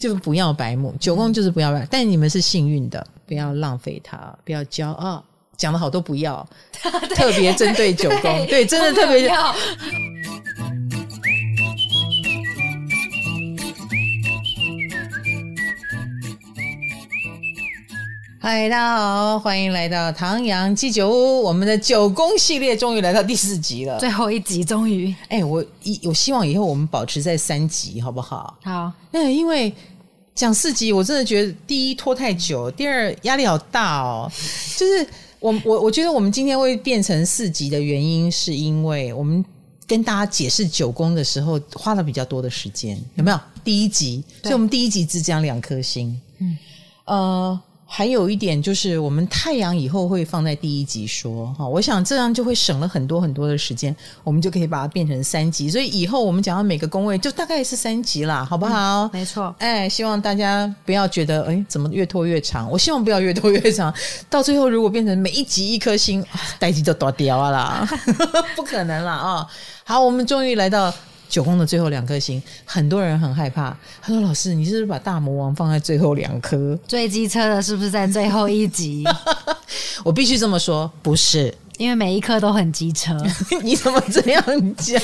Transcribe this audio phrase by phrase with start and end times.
[0.00, 0.94] 就不要白目。
[0.98, 5.22] 九宫就是不要白，但你们是幸运的，不要浪费它，不要骄傲。
[5.58, 6.44] 讲的好都不要，
[7.14, 9.54] 特别针对九宫，对，真的特别要。
[18.42, 21.42] 嗨，大家好，欢迎来到唐阳鸡酒屋。
[21.42, 25.14] 我们的九宫系列终于来到第四集了，最后一集终于。
[25.28, 28.56] 哎，我一我希望以后我们保持在三集，好不好？
[28.64, 28.90] 好。
[29.10, 29.70] 那因为
[30.40, 34.32] 讲四集，我真的觉得第一拖太久，第二压力好大哦。
[34.78, 35.06] 就是
[35.38, 39.44] 我我我觉得我们今天会变成四集的原因，是因为我们
[39.86, 43.38] 跟大家解释九宫的时候花了比较多的时间，有没有？
[43.62, 46.18] 第一集，所以我们第一集只讲两颗星。
[46.38, 46.56] 嗯，
[47.04, 47.60] 呃。
[47.92, 59.02] 还有一点就是，我们太阳以后会放在第一集说哈，我想这样就会省了很多很多的时间，我们就可以把它变成三集，所以以后我们讲到每个宫位就大概是三集啦，好不好？
[59.06, 62.70] 嗯，没错，哎，希望大家不要觉得哎，怎么越拖越长？
[62.70, 63.92] 我希望不要越拖越长，
[64.30, 66.24] 到最后如果变成每一集一颗星，
[66.60, 67.84] 待机就断掉了，
[68.54, 69.46] 不可能啦啊！
[69.82, 70.94] 好，我们终于来到。
[71.30, 73.74] 九宫的最后两颗星，很多人很害怕。
[74.02, 76.76] 他说：“老师，你是不是把大魔王放在最后两颗？
[76.88, 79.04] 最机车的是不是在最后一集？”
[80.02, 83.16] 我必须这么说，不是，因为每一颗都很机车。
[83.62, 84.44] 你怎么这样
[84.76, 85.00] 讲？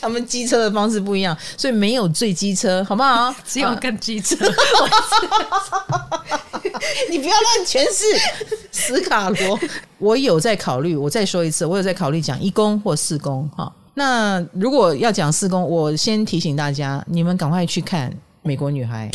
[0.00, 3.34] 他们机车的方式不一样，所以没有最机车，好不好？
[3.46, 4.36] 只有更机车。
[7.10, 8.04] 你不要乱诠释，
[8.70, 9.58] 斯卡罗。
[9.98, 13.72] 我有在考虑，我再说一次，我有在考虑讲一宫或四宫，哈。
[13.98, 18.08] 那如果要讲四宫，我先提醒大家，你们赶快去看
[18.42, 19.10] 《美国女孩》，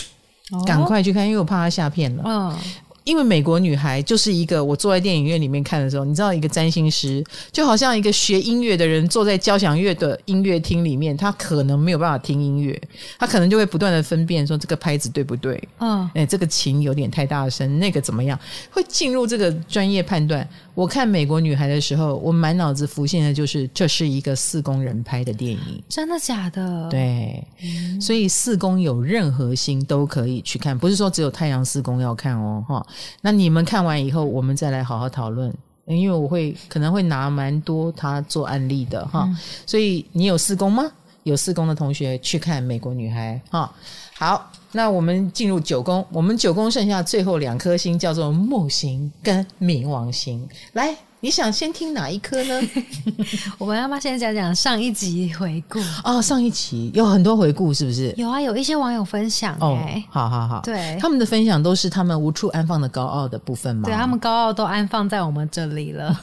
[0.66, 2.24] 赶快去看，因为我怕她下片了。
[2.26, 2.60] 嗯。
[3.06, 12.82] 因为美国女孩就是一个，我坐在电影院里面看的时候，你知道，一个占星师就好像一个学音乐的人坐在交响乐的音乐厅里面，他可能没有办法听音乐，
[13.20, 18.40] 他可能就会不断的分辨说这个拍子对不对，嗯，哎，这个琴有点太大声，那个怎么样，
[18.72, 20.48] 会进入这个专业判断。
[20.76, 26.90] 我看美国女孩的时候，我满脑子浮现的就是这是一个四宫人拍的电影，真的假的？
[26.90, 32.86] 对，嗯，所以四宫有任何星都可以去看，不是说只有太阳四宫要看哦，哈。
[33.22, 35.54] 那你们看完以后，我们再来好好讨论，
[35.86, 39.38] 因为我会可能会拿蛮多他做案例的哈，嗯、
[39.68, 40.84] 所以你有四宫吗？
[41.24, 43.74] 有四宫的同学去看《美国女孩》哈。
[44.16, 50.96] 好，那我们进入九宫，我们九宫剩下最后两颗星叫做木星跟冥王星，来。
[51.24, 52.62] 你想先听哪一颗呢？
[53.58, 55.80] 我们要不要先讲讲上一集回顾？
[56.04, 58.14] 哦，上一集有很多回顾，是不是？
[58.18, 59.56] 有啊，有一些网友分享。
[59.62, 59.80] 哦，
[60.10, 63.84] 好好好，对，他们的分享都是他们无处安放的高傲的部分吗？
[63.86, 66.14] 对，他们高傲都安放在我们这里了，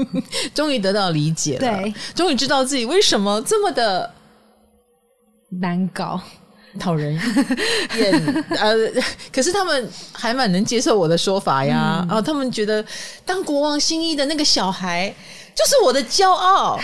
[0.56, 4.10] 终于得到理解了，对，终于知道自己为什么这么的
[5.60, 6.18] 难搞。
[6.78, 7.14] 讨人
[7.96, 8.76] 厌，呃，
[9.32, 12.06] 可是他们还蛮能接受我的说法呀。
[12.10, 12.84] 嗯、哦，他们觉得
[13.24, 15.08] 当国王新衣的那个小孩
[15.54, 16.78] 就是我的骄傲。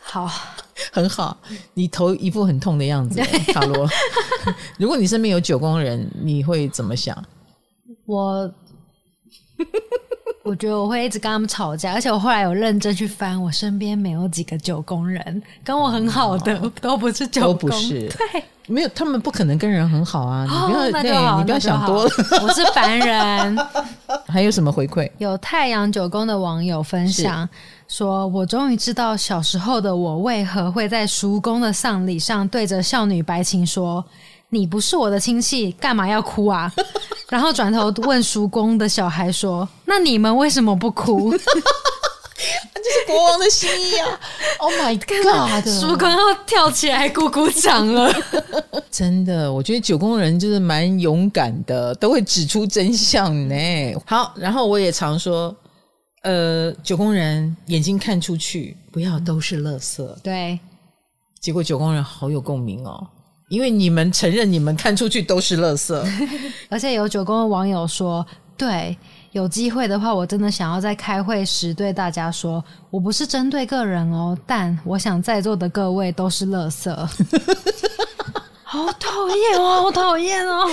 [0.00, 0.30] 好，
[0.92, 1.36] 很好。
[1.74, 3.20] 你头一副很痛的样子，
[3.52, 3.88] 卡罗。
[4.78, 7.22] 如果你身边有九宫人，你会怎么想？
[8.06, 8.52] 我。
[10.48, 18.08] 我觉得我会一直跟他们吵架，而且我后来有认真去翻，我身边没有几个九宫人跟我很好的，哦、 都不是九宫，都不是。
[18.08, 20.44] 对，没有，他们不可能跟人很好啊！
[20.44, 22.10] 你不要，哦、对，你不要想多了。
[22.42, 23.58] 我是凡人。
[24.26, 25.10] 还有什么回馈？
[25.18, 27.46] 有太阳九宫的网友分享
[27.86, 34.02] 是说：“我终于知道小时候的我为何会在叔公的丧礼上对着少女白琴说。”
[34.50, 36.72] 你不是我的亲戚，干嘛要哭啊？
[37.30, 41.32] 然后转头问叔公的小孩说：“那你们为什么不哭？”
[42.80, 44.20] 这是国王的心意啊！
[44.60, 45.68] Oh my god！
[45.68, 48.10] 叔公要跳起来鼓鼓掌了。
[48.90, 53.54] 真的，我觉得九宫人就是蛮勇敢的，都会指出真相呢。
[54.06, 55.54] 好，然后我也常说，
[56.22, 60.06] 呃，九宫人眼睛看出去，不要都是垃圾。
[60.22, 60.58] 对，
[61.40, 63.06] 结果九宫人好有共鸣哦。
[63.48, 65.94] 因为你们承认你们看出去都是垃圾，
[66.68, 68.24] 而且有九宫的网友说
[68.56, 68.96] ：“对，
[69.32, 76.90] 有机会的话，我真的想要在开会时对大家说，我不是针对个人哦，但我想在座的各位都是垃圾。
[78.70, 80.66] ”好讨厌哦，好讨厌哦，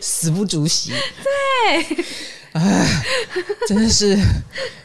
[0.00, 0.92] 死不足惜。
[0.92, 2.04] 对，
[2.52, 3.02] 哎，
[3.66, 4.16] 真的是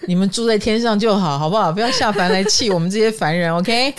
[0.07, 1.71] 你们住在天上就好，好不好？
[1.71, 3.93] 不要下凡来气我们这些凡人，OK？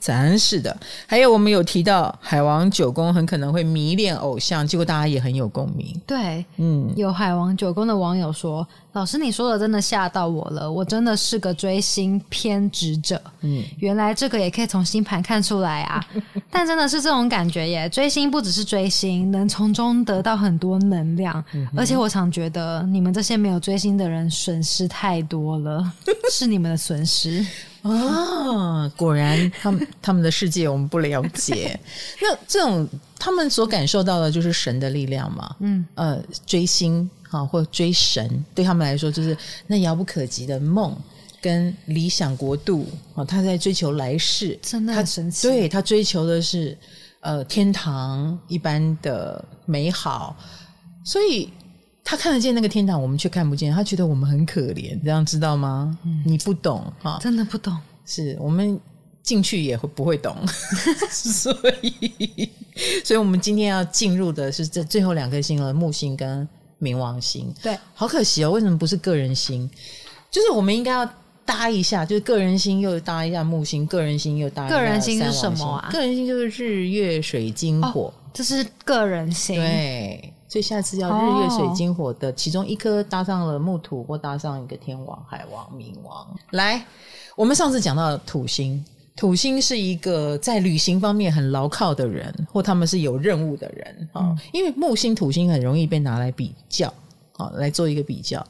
[0.00, 0.76] 咱是的。
[1.06, 5.94] 还有我们有提到海王九宫很可能会迷恋偶像，结果大家也很有共鸣。
[6.06, 8.66] 对，嗯，有海王九宫的网友说。
[8.92, 13.22] 老师，你说的真的吓到我了，我真的是个追星偏执者。
[13.42, 16.04] 嗯，原来这个也可以从星盘看出来啊！
[16.50, 21.44] 但真的是这种感觉耶，追星不只是追星，能从中得到很多能量。
[21.52, 25.92] 嗯、而且我常觉得，你们这些没有追星的人损失太多了，
[26.28, 27.46] 是你们的损失
[27.82, 28.88] 啊！
[28.96, 31.78] 果然，他们他们的世界我们不了解。
[32.20, 32.88] 那这种
[33.18, 35.56] 他们所感受到的就是神的力量嘛？
[35.60, 37.08] 嗯，呃，追星。
[37.30, 39.36] 啊，或追神，对他们来说就是
[39.68, 40.92] 那遥不可及的梦
[41.40, 42.84] 跟理想国度
[43.14, 43.24] 啊。
[43.24, 46.76] 他在追求来世，真的很神对他追求的是
[47.20, 50.36] 呃天堂一般的美好，
[51.04, 51.48] 所以
[52.10, 53.72] 他看得见那个天堂，我们却看不见。
[53.72, 55.96] 他觉得我们很可怜，这样知道吗？
[56.04, 57.72] 嗯、你不懂啊，真的不懂。
[58.04, 58.76] 是我们
[59.22, 60.36] 进去也会不会懂，
[61.08, 62.50] 所以，
[63.04, 66.48] 所以我们今天要进入的是这最后两颗星了，木星跟。
[66.82, 69.68] 冥王星，对，好可惜哦，为什么不是个人星？
[70.30, 71.06] 就是我们应该要
[71.44, 74.74] 搭一下，就是个人星又搭一下木星，个人星又搭一下。
[74.74, 75.90] 个人星是什么啊？
[75.92, 79.56] 个人星就是日月水金火，哦、这是个人星。
[79.56, 86.26] 对，所以下次要日月水金火的其中一颗搭上了木土，或搭上一个天王、海王、冥王。
[86.50, 86.84] 来，
[87.36, 88.84] 我们上次讲到土星。
[89.14, 94.22] 土星是一个在旅行方面很牢靠的人，或他们是有任务的人啊。
[94.22, 96.92] 嗯、因为木星、土星很容易被拿来比较
[97.36, 98.44] 啊，来做一个比较。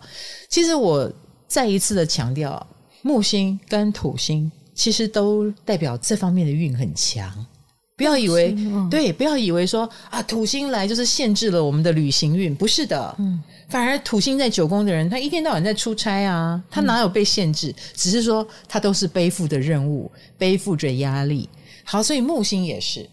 [0.48, 1.10] 其实我
[1.46, 2.66] 再一次的强调，
[3.02, 7.44] 木星跟土星其实都代表这方面的运很强。
[8.00, 13.14] 不要以为、嗯、对，不要以为说啊，土星来就是限制了我们的旅行运，不是的。
[13.18, 13.38] 嗯，
[13.68, 17.68] 反而土星在九宫的人，他一天到晚在出差啊，他哪有被限制？
[17.68, 21.46] 嗯、只是说他都是背负的任务，背负着压力。
[21.84, 23.06] 好，所以木星也是，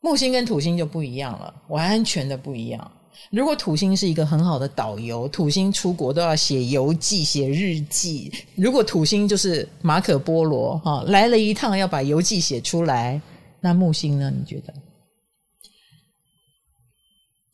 [0.00, 2.90] 木星跟土星就不一样了，完全的不一样。
[3.30, 8.32] 如果土星是一个很好的导游，土星出国都要写游记、写日记。
[8.54, 13.20] 如果土星就是马可波罗哈，来了一趟要把游记写出来。
[13.60, 14.30] 那木星呢？
[14.30, 14.74] 你觉得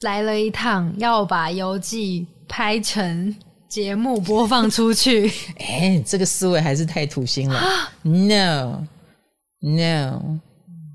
[0.00, 3.35] 来了一趟，要把游记拍成
[3.69, 5.31] 节目播放出去？
[5.58, 7.58] 哎，这个思维还是太土星了。
[7.58, 8.81] 啊、No，No，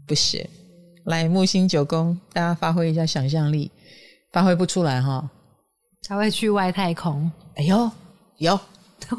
[0.08, 0.50] 不是。
[1.06, 3.72] 来木星九宫，大家发挥一下想象力，
[4.32, 5.30] 发挥不出来哈，
[6.04, 7.32] 他会去外太空。
[7.56, 7.92] 哎呦，
[8.38, 8.60] 有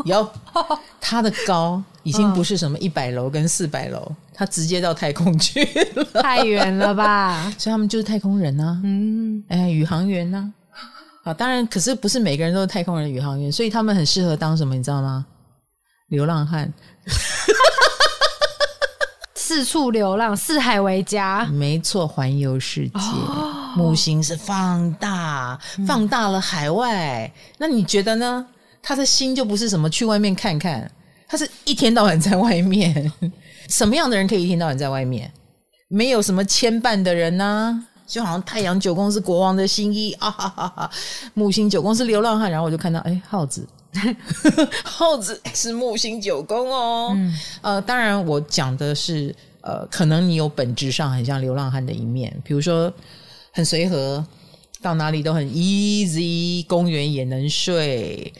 [0.04, 0.28] 有，
[1.00, 4.10] 它的高已经不是什么一百楼跟四百楼。
[4.34, 5.62] 他直接到太空去
[5.94, 7.52] 了，太远了吧？
[7.58, 8.80] 所以他们就是太空人啊。
[8.82, 10.52] 嗯，哎，宇航员呢？
[11.22, 14.74] 啊，当然，可是不是每个人都是太空人、宇航员，所以他们很适合当什么？
[14.74, 15.26] 你知道吗？
[16.08, 16.72] 流浪汉，
[19.34, 21.44] 四处流浪，四海为家。
[21.44, 22.98] 没错，环游世界。
[22.98, 27.26] 哦、木星是放大，放大了海外。
[27.26, 28.46] 嗯、那你觉得呢？
[28.82, 30.90] 他的心就不是什么去外面看看，
[31.28, 33.10] 他是一天到晚在外面。
[33.70, 35.32] 什么样的人可以一天到晚在外面？
[35.88, 37.88] 没有什么牵绊的人呢、啊？
[38.06, 40.90] 就好像太阳九宫是国王的新衣啊哈哈哈，
[41.32, 43.66] 木星九宫是流浪汉，然后我就看到哎，耗子，
[44.84, 47.12] 耗子是木星九宫哦。
[47.14, 52.92] 嗯、呃，当然我讲的是呃，可能你有本质上很像流浪汉的一面，比如说
[53.52, 54.22] 很随和，
[54.82, 58.30] 到哪里都很 easy，公园也能睡。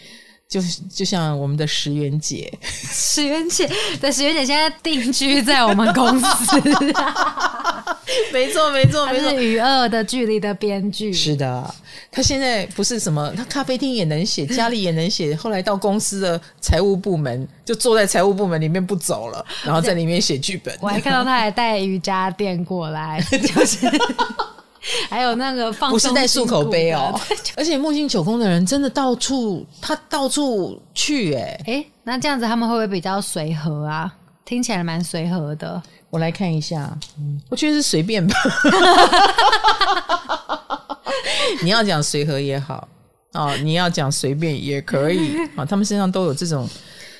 [0.52, 0.60] 就
[0.92, 3.66] 就像我们的石原姐，石原姐，
[3.98, 6.60] 对，石原姐现在定居在我们公司。
[8.30, 11.10] 没错，没错，没错，是与恶的距离的编剧。
[11.10, 11.74] 是的，
[12.10, 15.34] 他现在不是什么，他咖啡厅也能写，家里也能写。
[15.34, 20.76] 后来到公司的财务部门，就坐在财务部门里面不走了，然后在里面写剧本。
[20.82, 23.78] 我还看到他还带瑜伽垫过来，就是。
[25.08, 27.18] 还有那个放，不是带漱口杯哦，
[27.56, 34.12] 而且木星九宫的人真的到处，他到处去哎哎，那这样子他们会不会比较随和啊？
[34.44, 35.80] 听起来蛮随和的。
[36.10, 38.34] 我来看一下，嗯，我觉得是随便吧。
[41.62, 42.86] 你要讲随和也好
[43.32, 46.68] 哦，你要讲随便也可以啊，他们身上都有这种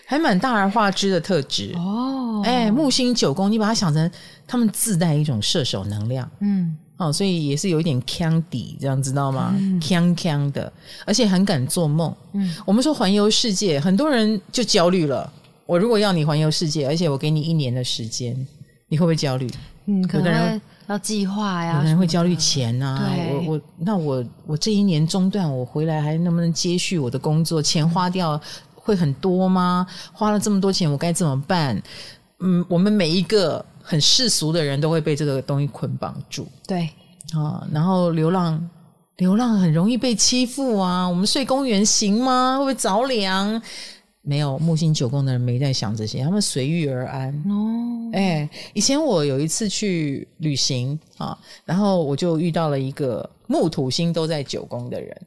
[0.04, 2.42] 还蛮大而化之的特质哦。
[2.44, 4.10] 哎，木星九宫，你把它想成
[4.46, 6.76] 他们自带一种射手能量，嗯。
[7.02, 9.54] 哦，所以也是有一点腔底，这样知道吗？
[9.80, 10.72] 腔腔、嗯、的，
[11.04, 12.14] 而且很敢做梦。
[12.32, 15.30] 嗯，我们说环游世界，很多人就焦虑了。
[15.66, 18.34] 我如果要你环游世界，而且我给你一年的时间，
[18.88, 19.50] 你会不会焦虑？
[19.86, 21.76] 嗯，可能会要计划呀。
[21.76, 23.10] 有的人会焦虑钱啊。
[23.30, 27.60] 我我那我我这一年中断，我回来还能不能接续我的工作？
[27.62, 28.40] 钱花掉
[28.74, 29.86] 会很多吗？
[30.12, 31.80] 花了这么多钱，我该怎么办？
[32.40, 36.46] 嗯，我们每一个很世俗的人都会被这个东西捆绑住。
[36.66, 36.88] 对
[37.34, 38.70] 啊，然后流浪，
[39.16, 41.06] 流浪很容易被欺负啊。
[41.06, 42.56] 我们睡公园行吗？
[42.58, 43.60] 会不会着凉？
[44.24, 47.34] 没有，木星九宫的人没在想这些，他们随遇而安。
[47.50, 55.20] 哦，哎，以前我有一次去旅行啊，然后我就遇到了一个木土星都在九宫的人，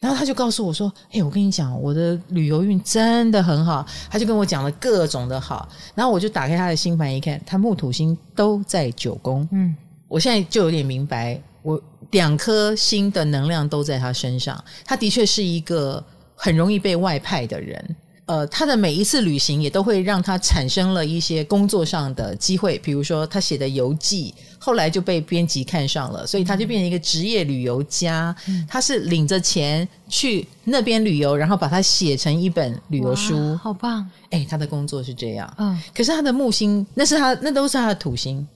[0.00, 9.46] 然后他就告诉我说：“哎，我跟你讲，我的旅游运真的很好。”他就跟我讲了各种的好，然后我就打开他的星盘一看，他木土星都在九宫。
[9.52, 9.76] 嗯，
[10.08, 11.78] 我现在就有点明白，我
[12.12, 16.02] 两颗星的能量都在他身上，他的确是一个
[16.34, 17.96] 很容易被外派的人。
[18.30, 28.32] 呃，他的每一次旅行也都会让他产生了一些工作上的机会，比如说他写的游记，后来就被编辑看上了，所以他就变成一个职业旅游家。
[28.46, 34.08] 嗯、他是领着钱去那边旅游，然后把它写成一本旅游书，好棒！
[34.30, 35.52] 哎，他的工作是这样。
[35.58, 38.46] 嗯，可是他的木星，那是他，那都是他的土星。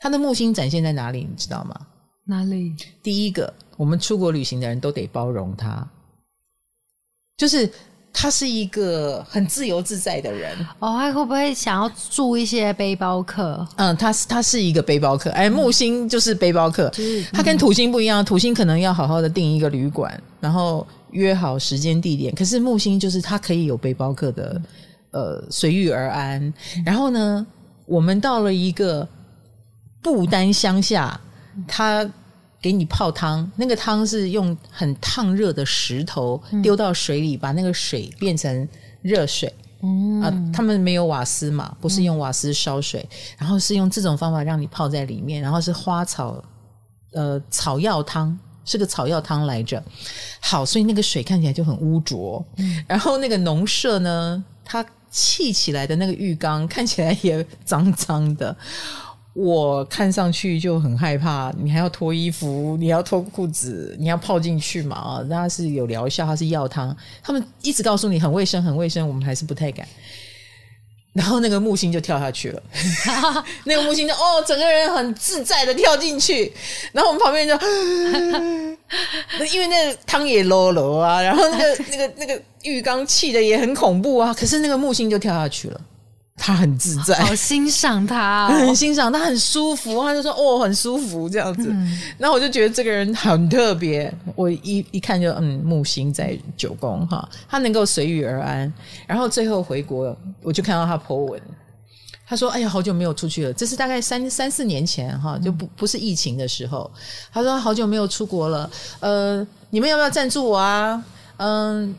[0.00, 1.26] 他的木星展现在哪里？
[1.30, 1.78] 你知道吗？
[2.24, 2.74] 哪里？
[3.02, 5.86] 第一个，我们出国旅行的人都得包容他，
[7.36, 7.70] 就是。
[8.20, 13.64] 他是一个很自由自在的人哦，他会不会想要住一些背包客？
[13.76, 24.60] 嗯，他是他是一个背包客，哎，木星就是背包客，就是他跟土星不一样，土星可能要好好的订一个旅馆，然后约好时间地点，可是木星就是他可以有背包客的，
[25.12, 26.52] 呃，随遇而安。
[26.84, 27.46] 然后呢，
[27.86, 29.06] 我们到了一个
[30.02, 31.20] 不丹乡下，
[31.68, 32.04] 他。
[32.60, 38.68] 给你泡汤，那个汤是用很烫热的石头丢到水里，嗯、把那个水变成
[39.02, 39.52] 热水。
[39.80, 46.42] 嗯啊，他们没有瓦斯嘛，不是用瓦斯烧水，嗯、然后是用这种方法让你泡在里面，然后是花草
[47.12, 49.80] 呃草药汤，是个草药汤来着。
[50.40, 52.44] 好，所以那个水看起来就很污浊。
[52.56, 58.56] 嗯、然后那个农舍呢，它砌起来的那个浴缸看起来也脏脏的。
[59.38, 64.96] 我看上去就很害怕，你还要脱衣服，你要脱裤子，你要泡进去嘛？
[64.96, 69.86] 啊，它是有疗效，它是药汤，他们一直告诉你很卫生，很卫生，我们还是不太敢。
[71.12, 72.62] 然后那个木星就跳下去了，
[73.62, 76.52] 那个木星就哦，整个人很自在的跳进去，
[76.92, 77.54] 然后我们旁边就，
[79.52, 85.80] 因为那个汤也啰啰啊，然后那个那个那个浴缸砌的也很恐怖啊，可是那个木星就跳下去了。
[86.38, 90.00] 他很自在，好欣赏他，哦， 很欣赏他，很舒服。
[90.02, 91.68] 他就说：“哦，很舒服这样子。
[91.70, 94.10] 嗯”然后我就觉得这个人很特别。
[94.36, 98.72] 我一一看就嗯，木星在九宫哈，他能够随遇而安。
[99.06, 101.42] 然后最后回国，我就看到他 po 文，
[102.26, 106.90] 他说：“哎呀，好久没有出去了。”这是大概三三四年前哈，就不不是疫情的时候。
[107.32, 111.04] 他说：“好久没有出国了，呃，你们要不要赞助我啊？”
[111.38, 111.94] 嗯。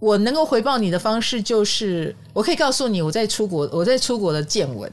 [0.00, 4.90] 我能够回报你的方式就是，我可以告诉你我在出国，我在出国的见闻。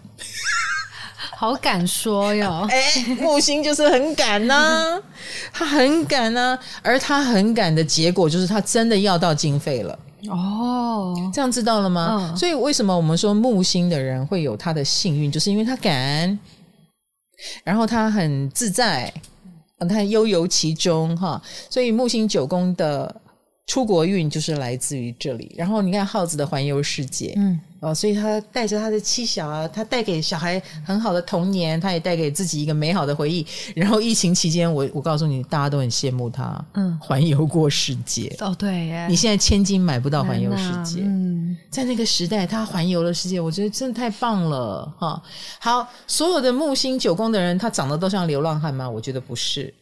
[1.35, 2.65] 好敢说哟！
[2.69, 5.01] 哎、欸，木星就是很敢呐、啊，
[5.53, 9.97] 他很敢呐、啊，而他很敢的结果就是他真的要到经费了。
[10.29, 12.31] 哦，这样知道了吗？
[12.31, 16.37] 嗯、所以为什么我们说木星的人会有他的幸运，就是因为他敢，
[17.63, 19.13] 然后他很自在，
[19.87, 21.41] 他悠游其中哈。
[21.69, 23.21] 所以木星九宫的。
[23.67, 33.45] 出国运就是来自于这里，然后你看耗子的环游世界，嗯，哦，所以他带着他的妻小啊，他带给小孩很好的童年，他也带给自己一个美好的回忆。
[33.75, 38.33] 然后疫情期间，我我告诉你，大家都很羡慕他，嗯，环游过世界。
[38.39, 45.21] 哦，对耶，你现在千金买不到环游世界，嗯，在那个时代，他环游了世界，我觉得真的太棒了哈。
[45.59, 48.89] 好，所有的木星九宫的人，他长得都像流浪汉吗？
[48.89, 49.73] 我觉得不是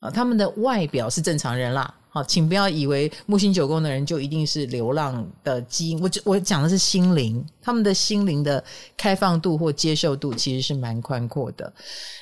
[0.00, 1.92] 啊，他们的外表是正常人啦。
[2.14, 6.00] 好，请不要以为木星九宫的人就一定是流浪的基因。
[6.00, 8.62] 我我讲的是心灵，他们的心灵的
[8.96, 11.72] 开放度或接受度其实是蛮宽阔的。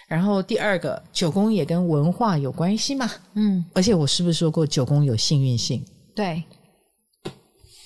[0.08, 3.10] 然后第二个，九宫也跟文化有关系嘛。
[3.34, 5.84] 嗯，而且我是不是说过九宫有幸运性？
[6.14, 6.42] 对，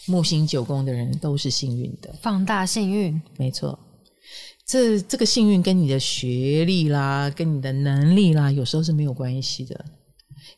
[0.06, 3.76] 木星九宫的人都是幸运的，放大幸运，没错。
[4.64, 9.84] 这这个幸运跟你的学历啦，跟你的能力啦，有时候是没有关系的。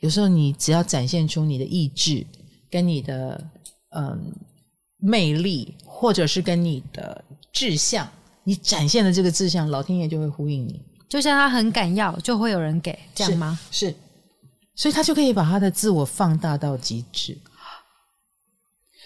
[0.00, 2.24] 有时候你只要展现出你的意志，
[2.70, 3.42] 跟你的
[3.96, 4.32] 嗯
[4.98, 8.08] 魅力，或者是跟你的志向，
[8.44, 10.80] 你展现的这个志向，老天爷就会呼应你。
[11.08, 13.58] 就像他很敢要，就会有人给，这样吗？
[13.70, 13.94] 是，是，
[14.74, 17.36] 所以他就可以把他的自我放大到极致。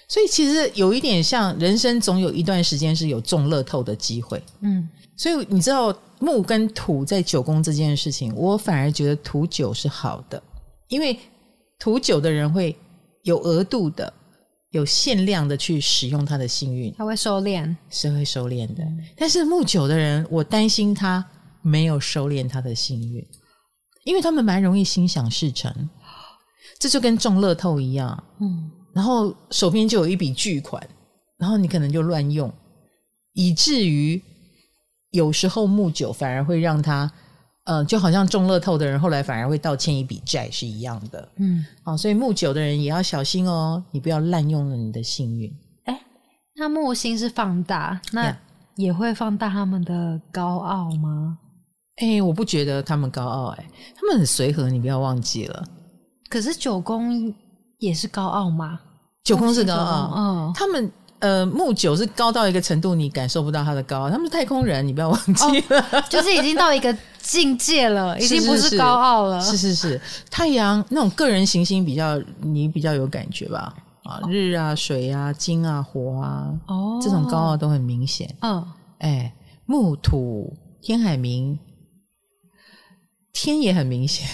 [0.09, 4.43] 所以其实有一点像人生，总有一段时间是有中乐透的机会。
[4.61, 10.43] 嗯，所以你知道木跟土在九宫这件事情，我反而觉得土九是好的。
[10.93, 11.19] 因为
[11.79, 12.77] 土九的人会
[13.23, 14.13] 有额度的
[14.73, 18.87] 有限量的去使用他的幸运，他会收敛，是会收敛的。
[19.17, 21.25] 但是木九的人，我担心他
[21.63, 23.27] 没有收敛他的幸运，
[24.05, 25.89] 因为他们蛮容易心想事成，
[26.79, 30.87] 这就跟中乐透一样，嗯，然后手边就有一笔巨款，
[31.39, 32.53] 然后你可能就乱用，
[33.33, 34.23] 以至于
[35.11, 37.11] 有时候木九反而会让他。
[37.65, 41.29] 嗯、呃，就好像中乐透的人，后来反而会倒欠一笔债是一样的。
[41.37, 45.53] 嗯，好、哦，所以木九的人也要小心哦，你不要滥用了你的幸运。
[45.85, 46.01] 哎，
[46.57, 48.37] 那木星是放大，那
[48.77, 51.39] 也会放大他们的高傲吗？
[51.97, 55.65] 哎，我不觉得他们高傲，哎，他们很随和，你不要忘记了。
[56.29, 57.33] 可是九宫
[57.79, 58.81] 也是高傲吗？
[59.23, 60.91] 九宫是高傲，嗯，他们。
[61.23, 64.11] 呃，木九是高到一个程度，你感受不到它的高。
[64.11, 69.41] 他们是太空人，你不要忘记了，哦、就是已经到一个境界了， 已经不是高傲了。
[69.41, 73.73] 是是是，太阳那种个人行星比较，你比较有感觉吧？
[74.03, 78.29] 啊，日啊、水啊、金啊、火啊，哦，这种高傲都很明显。
[78.41, 79.33] 嗯、哦，哎，
[79.65, 81.57] 木土天海冥。
[83.33, 84.29] 天也很明显，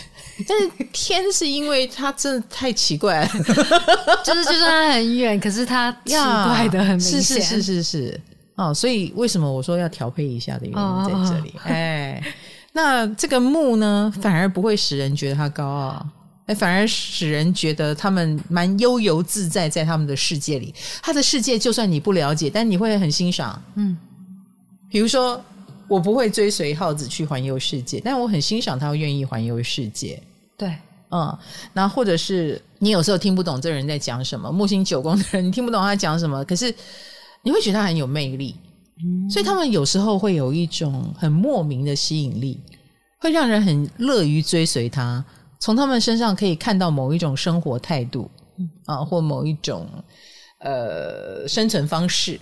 [0.46, 3.28] 但是天是因为它真的太奇怪了，
[4.24, 8.20] 就是就算它很远，可是它奇怪的很明显，是是是是是。
[8.56, 11.54] 哦，所以为什么我说要调配一下的原因在这里？
[11.64, 12.20] 哎，
[12.72, 16.06] 那这个木呢，反而不会使人觉得他高傲，
[16.46, 23.96] 哎，反而使人觉得他们蛮悠游自在，在他们的世界里，他的世界就算你不了解，但你会很欣赏，嗯，
[24.90, 25.40] 比如说。
[25.88, 30.22] 我不会追随耗子去环游世界，但我很欣赏他愿意环游世界。
[30.56, 30.74] 对，
[31.10, 31.36] 嗯，
[31.72, 36.74] 那或者是你有时候听不懂这人在讲什么，木星九宫的人你听不懂他讲什么，可是
[37.42, 38.54] 你会觉得他很有魅力，
[39.02, 42.60] 嗯，所以他们有时候会有一种很莫名的吸引力，
[43.20, 45.24] 会让人很乐于追随他，
[45.58, 49.88] 从他们身上可以看到某一种生活态度，嗯啊，或某一种
[50.60, 52.38] 呃生存方式。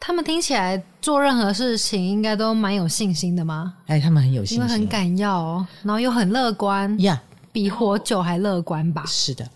[0.00, 3.74] 他们听起来做任何事情应该都蛮有信心的吗？
[3.86, 7.50] 哎，他们很有信心，因为很敢要，然后又很乐观呀，yeah.
[7.52, 9.04] 比活久还乐观吧？
[9.06, 9.48] 是的，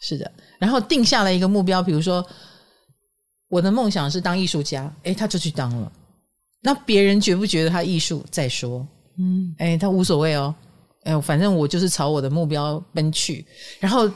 [0.00, 0.30] 是的。
[0.58, 2.24] 然后定下了一个目标，比如说
[3.48, 5.92] 我的梦想是当艺术家，哎，他就去当了。
[6.60, 8.86] 那别人觉不觉得他艺术再说？
[9.18, 10.54] 嗯，哎，他无所谓哦，
[11.02, 13.44] 哎，反正我就是朝我的目标奔去。
[13.80, 14.08] 然后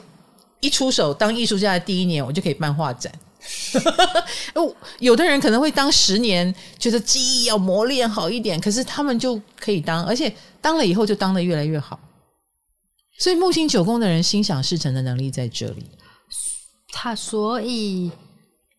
[0.60, 3.12] 一出手当艺术家的第一年，我就可以办画展。
[4.54, 11.98] 哦，有的人可能会当十年，觉得记忆要磨练好一点，可是他们就可以当，而且当了以后就当的越来越好。
[13.18, 15.86] 所以木星九宫的人心想事成的能力在这里。
[16.92, 18.10] 他所以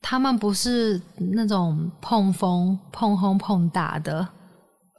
[0.02, 1.02] 他们不是
[1.34, 4.28] 那种碰风碰轰碰打的，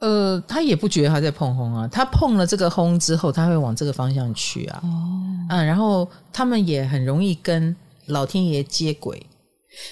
[0.01, 4.79] 呃，他也不觉得他在碰轰啊，他碰了这个轰之后，他会往这个方向去啊。
[4.83, 4.87] 哦，
[5.49, 7.75] 嗯，然后他们也很容易跟
[8.07, 9.25] 老天爷接轨。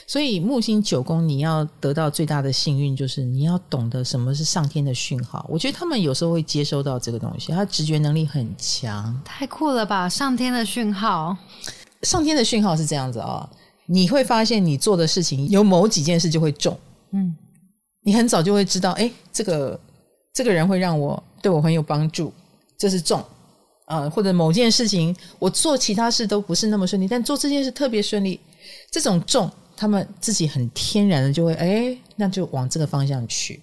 [0.06, 5.46] 所以木星九宫，你要得到最大的幸运，就是你要懂得什么是上天的讯号。
[5.50, 10.08] 我觉得他们有时候会接收到这个东西，他直觉能力很强，太酷了吧！
[10.08, 11.36] 上天的讯号，
[12.04, 13.50] 上天的讯号是这样子啊、哦，
[13.86, 16.78] 你会发现你做的事情有某几件事就会中，
[17.14, 17.36] 嗯，
[18.04, 19.80] 你很早就会知道，哎，这个
[20.34, 22.34] 这个人会让我对我很有帮助，
[22.78, 23.20] 这是中
[23.86, 28.40] 啊、呃，或者某件事情我做其他事都不是那么顺利，但做这件事特别顺利，
[28.92, 29.50] 这种中。
[29.78, 33.62] 他们自己很天然的就会哎，那就往这个方向去。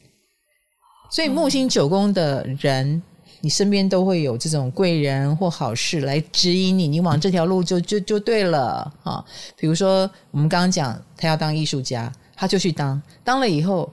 [1.11, 3.03] 所以木星九宫的人，
[3.41, 9.23] 你身边都会有这种贵人或好事来指引你，你往这条路就就就对了啊。
[9.57, 13.93] 比如说我们刚刚讲，他要当艺术家，他就去当，当了以后。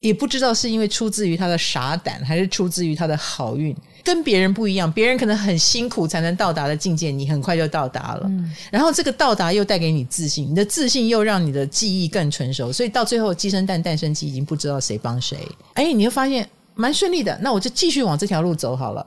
[0.00, 3.74] 也不知道是因为出自于他的傻胆，还是出自于他的好运，
[4.04, 4.90] 跟别人不一样。
[4.92, 8.22] 别人可能很辛苦才能到达的境界，你很快就到达了。
[8.26, 15.38] 嗯，然后这个到达又带给你自信，你的自信又让你的记忆更成熟，所以到最后鸡生蛋，蛋生鸡，已经不知道谁帮谁。
[15.72, 19.06] 哎，你会发现蛮顺利的，那我就继续往这条路走好了。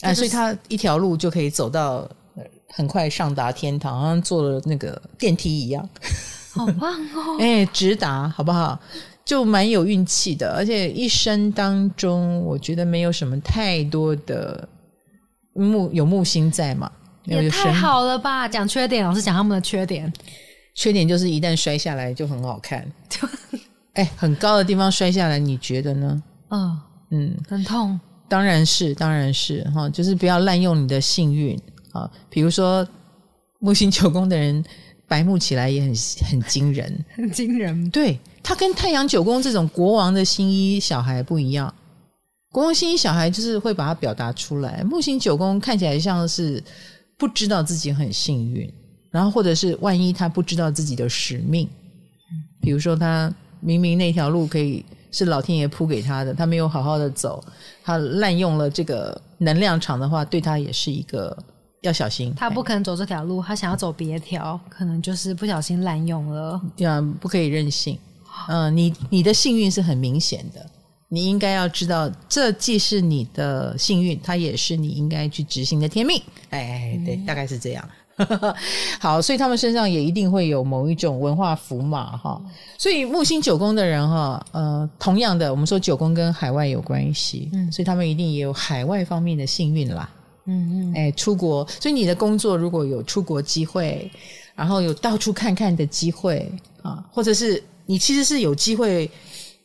[0.00, 2.08] 哎，所以他一条路就可以走到
[2.72, 5.88] 很快上达天堂，好像坐了那个电梯一样，
[6.52, 7.36] 好棒哦！
[7.40, 8.80] 哎，直达好不好？
[9.24, 14.68] 就蛮有运气的，而且一生当中，我觉得没有什么太多的
[15.54, 16.90] 木有木星在嘛，
[17.24, 18.46] 也太好了吧？
[18.46, 20.12] 讲缺点，老师讲他们的缺点，
[20.74, 22.86] 缺点就是一旦摔下来就很好看，
[23.94, 26.22] 哎，很高的地方摔下来，你觉得呢？
[26.50, 31.58] 嗯嗯，很痛，当然是，当然是哈，就是不要滥用你的幸运
[31.92, 32.86] 啊，比如说
[33.58, 34.64] 木星九宫的人。
[35.06, 35.92] 白目起来也很
[36.30, 37.90] 很惊人， 很惊人。
[37.90, 41.74] 对，他跟太阳九宫这种国王的新衣小孩不一样，
[42.52, 44.84] 国王新衣小孩就是会把它表达出来。
[44.84, 46.62] 木星九宫看起来像是
[47.16, 48.70] 不知道自己很幸运，
[49.10, 51.66] 然后或者是万一他不知道自己的使命，
[52.60, 57.42] 比如说他明明那条路可以是老天爷铺给他的，他没有好好的走，
[57.82, 61.34] 他滥用了这个能量场的话，对他也是一个
[61.80, 62.34] 要小心。
[62.36, 66.60] 他不可能走这条路，他想要走别条，可能就是不小心滥用了。
[66.76, 67.98] 对啊，不可以任性。
[68.48, 70.64] 嗯、呃，你你的幸运是很明显的，
[71.08, 76.20] 你应该要知道，这既是你的幸运，它也是你应该去执行的天命。
[76.50, 77.88] 哎，对，大概是这样。
[79.00, 82.40] 好，所以他们身上也一定会有某一种文化符码哈。
[82.78, 90.08] 所以木星九宫的人哈，呃，同样的，我们说九宫跟海外有关系，嗯，所以他们一定也有海外方面的幸运啦。
[90.46, 94.08] 嗯嗯，哎，出国，所以你的工作如果有出国机会，
[94.54, 96.48] 然后有到处看看的机会
[96.82, 99.10] 啊，或者是你其实是有机会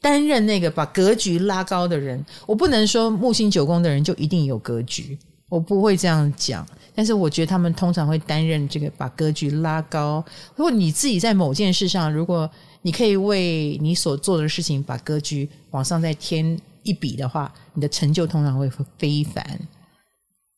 [0.02, 2.24] 担任那个把格局拉高的人。
[2.46, 5.18] 我不能说木星九宫的人就一定有格局，
[5.50, 6.66] 我不会这样讲。
[6.96, 10.24] 但是我觉得他们通常会担任这个把格局拉高。
[10.56, 12.50] 如果你自己在某件事上，如果
[12.82, 19.60] 你可以为你所做的事情把格局往上再添一笔的话，你的成就通常会非凡。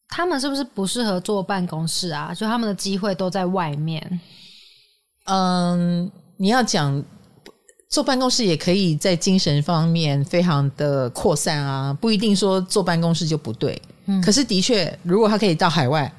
[0.08, 2.34] 他们是不是不适合坐办公室啊？
[2.34, 4.19] 就他们的机会都在外面。
[5.26, 7.04] 嗯，你要讲
[7.91, 13.80] 坐办公室也可以在精神方面非常的扩散啊，不一定说坐办公室就不对。
[14.06, 16.12] 嗯，可是的确，如果他可以到海外。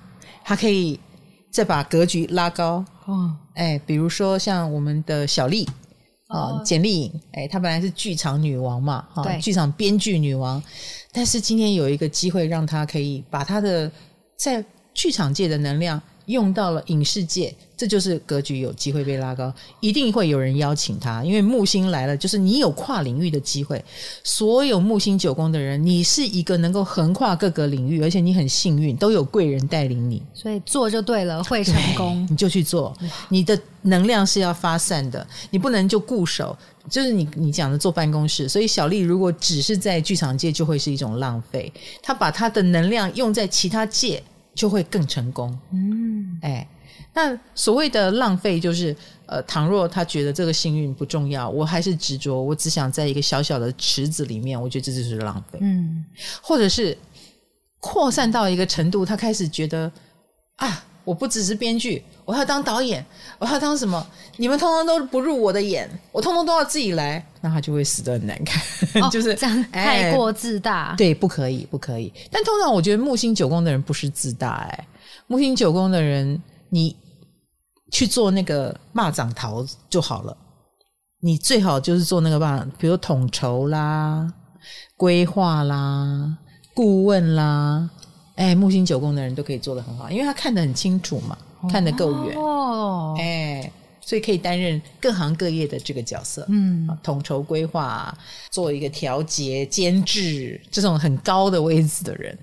[0.44, 0.98] 他可以
[1.52, 5.64] 再把格局拉高，哦，哎，比如说像我们的小丽
[6.26, 10.60] 啊，简丽颖，哎，她本来是剧场女王嘛，哈，对，剧场编剧女王，
[11.12, 13.88] 但是今天有一个机会，让她可以把她的
[14.36, 17.54] 在剧场界的能量用到了影视界。
[17.74, 23.84] 这就是格局有机会被拉高，一定会有人邀请他，因为木星来了，就是你有跨领域的机会。
[24.22, 32.96] 所有木星九宫的人，你是一个能够横跨各个领域，而且你很幸运，都有贵人带领你，所以做就对了，会成功，你就去做。
[33.28, 36.56] 你的能量是要发散的，你不能就固守，
[36.88, 38.48] 就是你你讲的坐办公室。
[38.48, 41.72] 所以小丽如果只是在剧场界，就会是一种浪费。
[42.00, 44.22] 她把她的能量用在其他界，
[44.54, 45.58] 就会更成功。
[45.72, 46.68] 嗯，哎。
[47.14, 48.94] 那所谓的浪费，就是
[49.26, 55.58] 呃，倘若他觉得这个幸运不重要，我还是执着，我只想在一个小小的池子里面，我觉得这就是浪费。
[55.60, 56.04] 嗯，
[56.42, 56.96] 或者是
[57.80, 59.90] 扩散到一个程度，他开始觉得
[60.56, 63.04] 啊，我不只是编剧，我要当导演，
[63.38, 64.06] 我要当什么？
[64.36, 68.62] 你们通通都不入我的眼，我通通都要自己来，那他就会死得很难看。
[69.02, 70.90] 哦、 就是这样，太过自大。
[70.90, 72.12] 哎，对，不可以，不可以。
[72.30, 74.86] 但通常我觉得木星九宫的人不是自大，哎，
[75.26, 76.96] 木星九宫的人，你。
[77.94, 80.34] 去做那个蚂蚱头就好了。
[81.20, 84.32] 你最好就是做那个蚂，比如统筹啦、
[84.96, 86.38] 规划啦、
[86.72, 87.90] 顾问啦。
[88.36, 91.36] 哎，木星九宫的人都可以做得很好，因为他看得很清楚嘛，
[91.70, 92.36] 看得够远。
[92.36, 96.46] 哦，哎，所以可以担任各行各业的这个角色。
[96.48, 98.16] 嗯，统筹规划，
[98.50, 102.36] 做一个调节、监制这种很高的位置的人。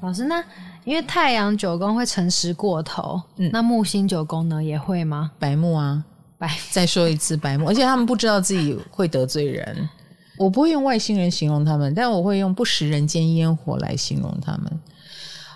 [0.00, 0.42] 老师那？
[0.84, 5.30] 因为太阳九宫会诚实过头，嗯，那木星九宫呢也会吗？
[5.38, 6.04] 白木啊，
[6.36, 6.50] 白。
[6.70, 9.88] 再说一次，白木，而且他们不知道自己会得罪人。
[10.36, 14.80] 我不会用外星人形容他们，但我会用不食人间烟火来形容他们。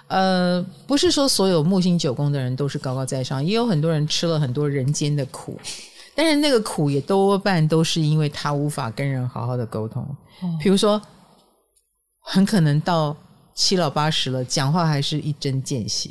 [0.08, 5.58] 呃，不是说所有木星九宫的人都是高高在上，也有很多人吃了很多人间的苦，
[6.14, 10.02] 但是那个苦也多半都是因为他无法跟人好好的沟通。
[10.40, 11.00] 哦，比如说，
[12.20, 13.16] 很可能到。
[13.60, 16.08] 七老八十了，讲话还是一针见血，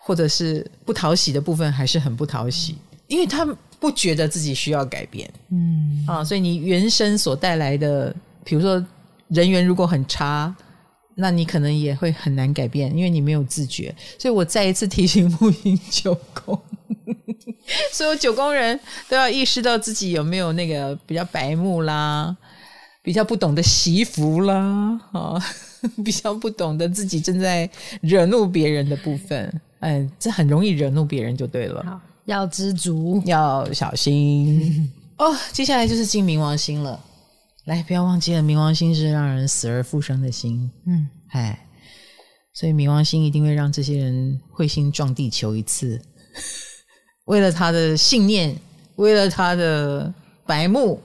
[0.00, 2.76] 或者是不讨喜的部分还是很不讨喜，
[3.06, 3.46] 因为他
[3.78, 6.04] 不觉得自己需要改变，嗯。
[6.08, 8.84] 啊，所以你原生所带来的，比如说
[9.28, 10.52] 人缘如果很差，
[11.16, 13.94] 那你可能也会很难改变，因为你没有自觉。
[14.18, 16.56] 所以我再一次提醒木星九宫，
[17.92, 22.36] 所有九宫人都要意识到自己有没有那个比较白目啦，
[23.02, 25.42] 比较不懂得惜福啦，啊。
[26.02, 27.68] 比较不懂得自己正在
[28.00, 32.02] 惹怒别人的部分，嗯，这很容易惹怒别人就对了。
[32.24, 35.36] 要知足，要小心 哦。
[35.52, 36.98] 接下来就是金冥王星了，
[37.66, 40.70] 来，不要忘记了，冥王星是让人死而复生的星。
[40.86, 41.68] 嗯，哎，
[42.54, 46.00] 所以冥王星一定会让这些人彗星撞地球一次，
[47.26, 48.56] 为了他的信念，
[48.96, 50.12] 为了他的
[50.46, 51.02] 白目，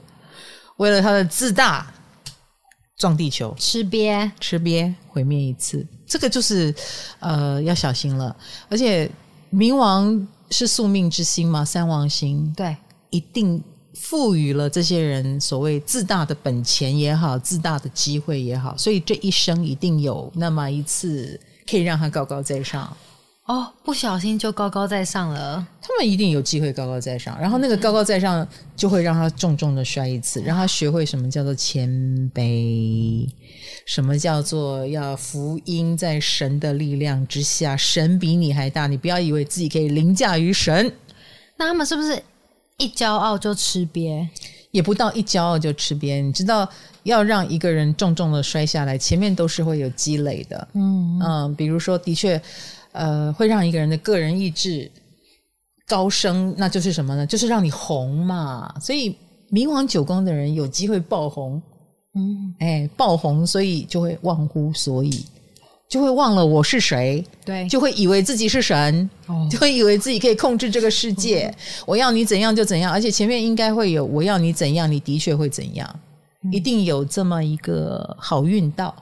[0.78, 1.92] 为了他的自大。
[2.98, 6.72] 撞地球，吃瘪，吃瘪，毁灭一次，这个就是
[7.18, 8.36] 呃要小心了。
[8.68, 9.10] 而且
[9.52, 12.76] 冥王是宿命之星嘛，三王星，对，
[13.10, 13.60] 一定
[13.94, 21.38] 赋予了这些人所谓自大的本钱也好，自大的机会也好，所以这一生一定有那么一次
[21.70, 22.96] 可以让他高高在上。
[23.46, 25.66] 哦，不小心就高高在上了。
[25.80, 31.90] 他们一定有机会高高在上，然后那个高高在上就会让他重重的摔一次，让他学会什么叫做谦
[32.32, 33.28] 卑，
[33.84, 40.92] 什么叫做要福音在神的力量之下，神比你还大，你不要以为自己可以凌驾于神。
[41.56, 42.22] 那他们是不是
[42.82, 44.26] 一骄傲就吃瘪？
[44.70, 46.68] 也不到一骄傲就吃瘪，你知道，
[47.02, 50.68] 要让一个人重重的摔下来，前面都是会有积累的。
[50.74, 52.40] 嗯嗯，比如说，的确。
[52.94, 54.92] 呃，会让一个人的个人意志
[55.86, 57.26] 高升，那就是什么呢？
[57.26, 58.70] 就是让你红嘛。
[58.82, 59.16] 所以
[59.50, 61.62] 冥王九宫的人有机会爆红，
[62.14, 65.24] 嗯，哎，爆红，所以就会忘乎所以，
[65.92, 71.48] 就会忘了我是谁，对，就会以为自己是神，哦，就会以为自己可以控制这个世界。
[71.48, 76.00] 嗯，我要你怎样就怎样，而且前面应该会有我要你怎样，你的确会怎样，
[76.44, 78.94] 嗯，一定有这么一个好运到。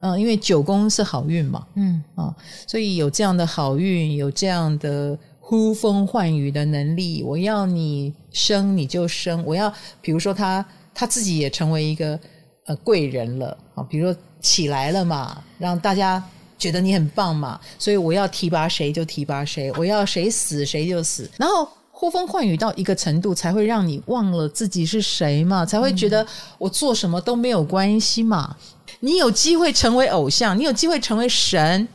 [0.00, 2.34] 嗯，因为九宫是好运嘛，嗯啊，
[2.66, 7.22] 所以有这样的好运，有这样的呼风唤雨的能力。
[7.22, 12.18] 我要你生你就生，我要比如说他他自己也成为一个
[12.66, 16.22] 呃贵人了啊，比如说起来了嘛，让大家
[16.56, 26.24] 觉得你很棒嘛，所以我要提拔谁就提拔谁，我要谁死谁就死，然后呼风唤雨到一个程度，才会让你忘了自己是谁嘛，才会觉得
[26.58, 28.56] 我做什么都没有关系嘛。
[29.00, 31.88] 你有机会成为偶像，你有机会成为神，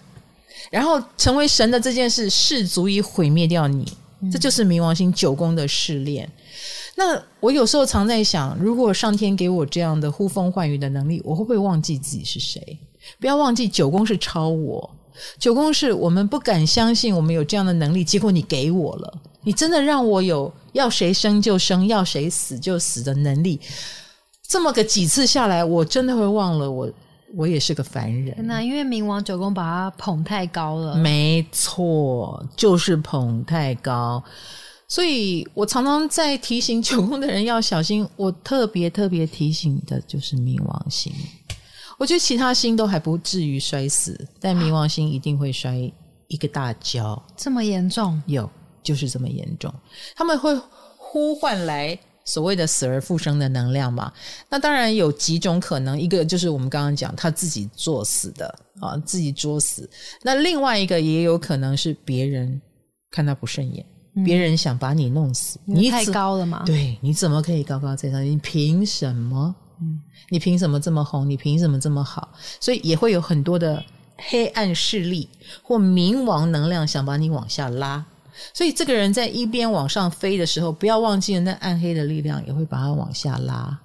[0.70, 3.86] 然后成为神的这件事，是足以毁灭掉你。
[4.32, 6.30] 这就是冥王星九宫的试炼。
[6.96, 12.78] 那我有时候常在想，如果上天给我这样的呼风唤雨的能力，我会不会忘记自己是谁？
[13.20, 14.90] 不要忘记，九宫是超我，
[15.40, 23.60] 九宫是我们不敢相信我们有这样的能力，结果你给我了，你真的让我有要谁生就生，要谁死就死的能力。
[24.48, 26.92] 这么个几次下来，我真的会忘了我，
[27.36, 28.36] 我也是个凡人。
[28.46, 34.22] 那因为冥王九宫把他捧太高了，没错，就是捧太高。
[34.92, 38.06] 所以我常常在提醒九宫的人要小心。
[38.18, 41.10] 我特别特别提醒的就是冥王星。
[41.98, 45.78] 我觉得其他星都还不至于摔死，但冥王星一定会摔
[46.28, 47.26] 一个大跤。
[47.38, 48.22] 这么严重？
[48.26, 48.52] 有，
[48.84, 49.74] 就是这么严重。
[50.14, 50.54] 他们会
[50.98, 51.98] 呼唤来。
[52.24, 54.14] 所谓的死而复生的能量嘛，
[54.48, 58.48] 那当然有几种可能，一个就是我们刚刚讲他自己作死的
[58.80, 59.90] 啊，自己作死。
[60.22, 62.62] 那另外一个也有可能是别人
[63.10, 65.60] 看他不顺眼，嗯、别人想把你弄死。
[65.66, 66.64] 你太高了嘛？
[66.66, 68.24] 对，你怎么可以高高在上？
[68.24, 69.56] 你凭什么？
[69.82, 71.30] 嗯，你凭什么这么红？
[71.30, 72.30] 你凭什么这么好？
[72.60, 73.84] 所以也会有很多的
[74.18, 75.28] 黑暗势力
[75.64, 78.06] 或冥王能量想把你往下拉。
[78.54, 83.80] 所以这个人在一边往上飞的时候，不要忘记了那暗黑的力量也会把他往下拉。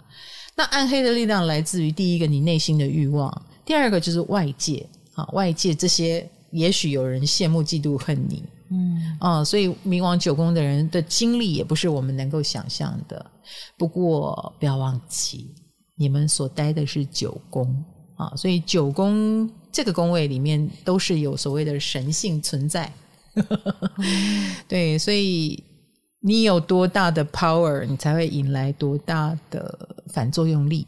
[0.54, 13.24] 那暗黑的力量来自于第一个你内心的欲望，第二个就是外界啊，外界这些也许有人羡慕、嫉妒、恨你，嗯啊，所以冥王九宫的人的经历也不是我们能够想象的。
[13.78, 15.54] 不过不要忘记，
[15.96, 17.84] 你们所待的是九宫
[18.16, 22.92] 啊，所以九宫这个宫位里面都是有所谓的神性存在。
[24.66, 25.62] 对，所以
[26.20, 30.86] 你有多大的 power，你才会引来多大的反作用力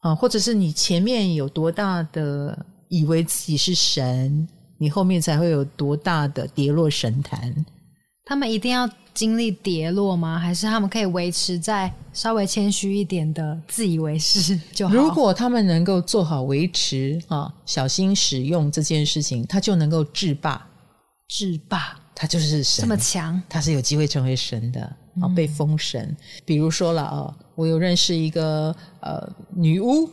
[0.00, 0.14] 啊！
[0.14, 4.46] 或者是你前面有多大的以为自己是神，
[4.78, 7.64] 你后面才会有多大的跌落神坛。
[8.24, 10.38] 他们一定要经历跌落吗？
[10.38, 14.94] 还是他们可以维持在稍微谦虚一点的自以为是就好？
[14.94, 20.66] 如果他们能够做好维持啊，小心使用这件事情，他就能够制霸。
[21.28, 24.96] 制霸，他就是神，这么强，他是有机会成为神的
[25.34, 26.16] 被封神。
[26.44, 30.08] 比如说了啊，我有认识一个呃女巫，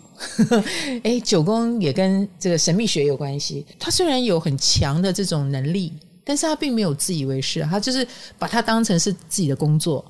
[1.04, 3.64] 哎，九宫也跟这个神秘学有关系。
[3.78, 8.08] 她虽然有很强的这种能力，但是她并没有自以为是，她就是
[8.40, 10.04] 把它当成是自己的工作，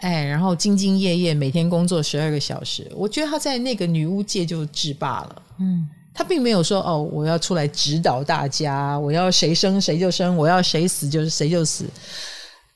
[0.00, 2.90] 哎，然后兢兢业业，每天工作十二个小时。
[2.94, 5.86] 我觉得她在那个女巫界就制霸了，嗯。
[6.14, 11.84] 他并没有说哦，我要出来指导大家，我要谁生谁就生，我要谁死就是谁就死。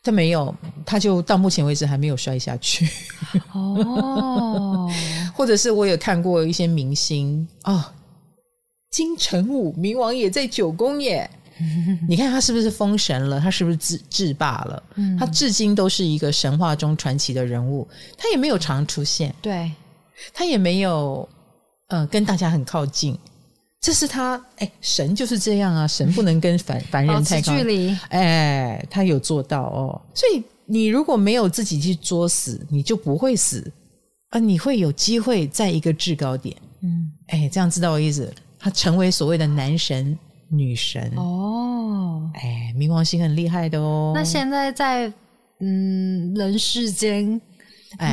[0.02, 2.88] 他没有，他就到目前为止还没有摔下去。
[3.52, 4.90] 哦，
[5.34, 7.84] 或者是我有看过一些明星哦，
[8.90, 11.30] 金城武冥王也在九宫耶。
[12.08, 13.38] 你看他是不是封神了？
[13.38, 14.82] 他是不是制制霸了？
[14.96, 17.86] 嗯，他至今都是一个神话中传奇的人物。
[18.18, 19.70] 他也没有常出现，对，
[20.34, 21.28] 他也没有
[21.88, 23.16] 呃跟大家很靠近。
[23.82, 27.98] 这是他哎，神就是这样啊，神不能跟凡凡人太高距离。
[28.10, 30.00] 哎，他有做到哦。
[30.14, 33.70] 所以你如果没有自己去作死，你就不会死
[34.30, 36.56] 啊，你会有机会在一个制高点。
[36.82, 38.32] 嗯，哎，这样知道我意思？
[38.56, 40.16] 他成为所谓的男神
[40.48, 42.30] 女神哦。
[42.34, 44.12] 哎，冥王星很厉害的哦。
[44.14, 45.12] 那现在在
[45.58, 47.40] 嗯人世间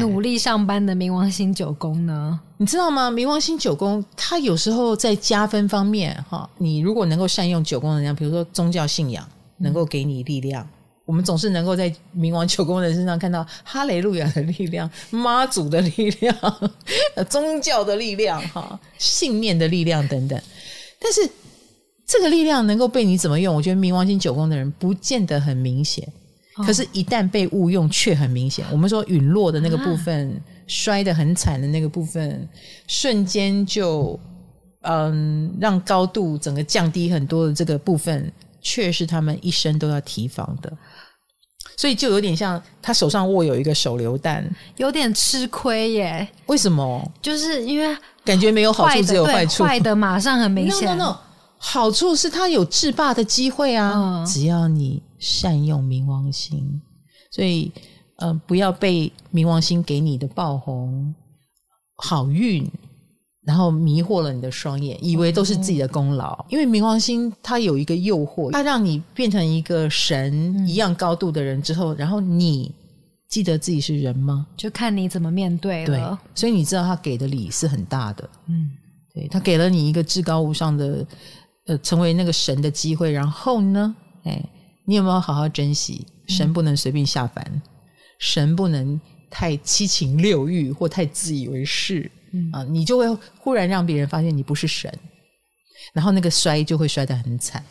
[0.01, 2.39] 努力上班的冥王星九宫呢？
[2.57, 3.09] 你知道吗？
[3.09, 10.63] 冥王星九宫，它有时候在加分方面哈，你如果能够善用九宫能量，比如说宗教信仰，能够给你力量。
[10.63, 10.69] 嗯
[11.09, 16.35] 我们总是能够在冥王九宫人身上看到哈雷路亚的力量、妈祖的力量、
[17.27, 20.39] 宗教的力量、哈信念的力量等等。
[20.99, 21.27] 但是
[22.05, 23.55] 这个力量能够被你怎么用？
[23.55, 26.07] 我觉得冥王星九宫的人不见得很明显，
[26.65, 28.65] 可是，一旦被误用，却很明显。
[28.71, 32.47] 我们说陨落的那个部分，摔得很惨的那个部分，
[32.87, 34.19] 瞬间就
[34.81, 40.71] 嗯，让高度整个降低很多的这个部分，却是他们一生都要提防的。
[41.77, 44.45] 所以就有点像他手上握有一个手榴弹，
[44.75, 46.27] 有点吃亏耶。
[46.47, 47.09] 为什么？
[47.21, 49.63] 就是因为感觉没有好处，只有坏处。
[49.63, 50.89] 坏的马上很明显。
[50.97, 51.17] No, no, no.
[51.57, 53.93] 好处是他有制霸的机会啊！
[53.95, 56.81] 嗯、只要你善用冥王星，
[57.29, 57.71] 所以
[58.15, 61.13] 呃，不要被冥王星给你的爆红、
[61.95, 62.67] 好运。
[63.41, 66.33] 然后迷惑了你的双眼，以为都是自己的功劳。
[66.33, 72.71] 哦、因为冥王星它有一个诱惑，它让你变成一个神一样高度的人之后，嗯、然后你
[73.27, 74.45] 记得自己是人吗？
[74.55, 76.19] 就看你怎么面对了。
[76.21, 78.29] 对，所以你知道他给的礼是很大的。
[78.49, 78.69] 嗯，
[79.15, 81.07] 对，他给了你一个至高无上的
[81.65, 83.11] 呃成为那个神的机会。
[83.11, 84.43] 然后呢，哎，
[84.89, 86.03] 你有没有好好珍惜？
[86.25, 87.61] 神不能随便下凡，嗯、
[88.17, 88.99] 神不能
[89.29, 92.11] 太七情六欲或太自以为是。
[92.31, 93.07] 嗯啊，你就会
[93.39, 94.91] 忽然让别人发现你不是神，
[95.93, 97.63] 然后那个摔就会摔得很惨。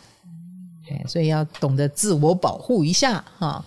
[0.87, 3.64] 对，所以要懂得自我保护一下哈，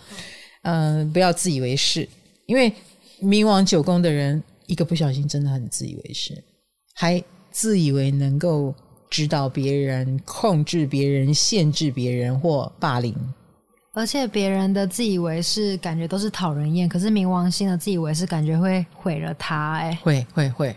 [0.61, 2.07] 嗯、呃，不要自以为是，
[2.45, 2.73] 因为
[3.21, 6.41] 冥王九宫的人一个不小心真的很自以为是，
[6.95, 8.73] 还自以为能够
[9.09, 13.13] 指导别人、控制别人、限制别人或霸凌。
[13.93, 19.89] 而且别人的自以为是，感觉都是讨人厌；可是冥王星的自以为是，感觉会毁了他、欸。
[19.89, 20.75] 哎，会会会。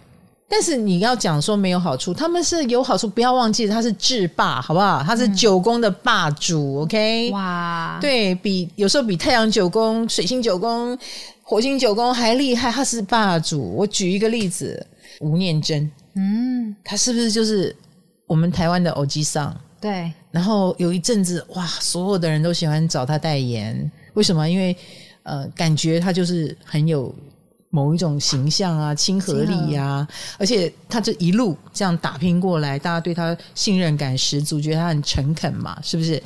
[0.49, 3.09] 但是你要讲说没有好处，他们是有好处。
[3.09, 5.03] 不要忘记，他是制霸，好不好？
[5.03, 6.81] 他是九宫的霸主。
[6.81, 10.97] 嗯、OK，哇，对，比有时候比太阳九宫、水星九宫、
[11.43, 12.71] 火星九宫还厉害。
[12.71, 13.75] 他是霸主。
[13.75, 14.87] 我举一个例子，
[15.21, 17.75] 吴念真，嗯，他是不是就是
[18.27, 19.57] 我们台湾的欧吉桑？
[19.81, 24.51] 对，然后有一阵子哇，所有的人都喜欢找他代言，为什么？
[24.51, 24.77] 因为
[25.23, 27.15] 呃，感觉他就是很有
[27.71, 36.21] 某一种形象啊，亲和力呀、啊，而且他这一路这样打拼过来，大家对他信任感十足，觉得他很诚恳嘛，是不是？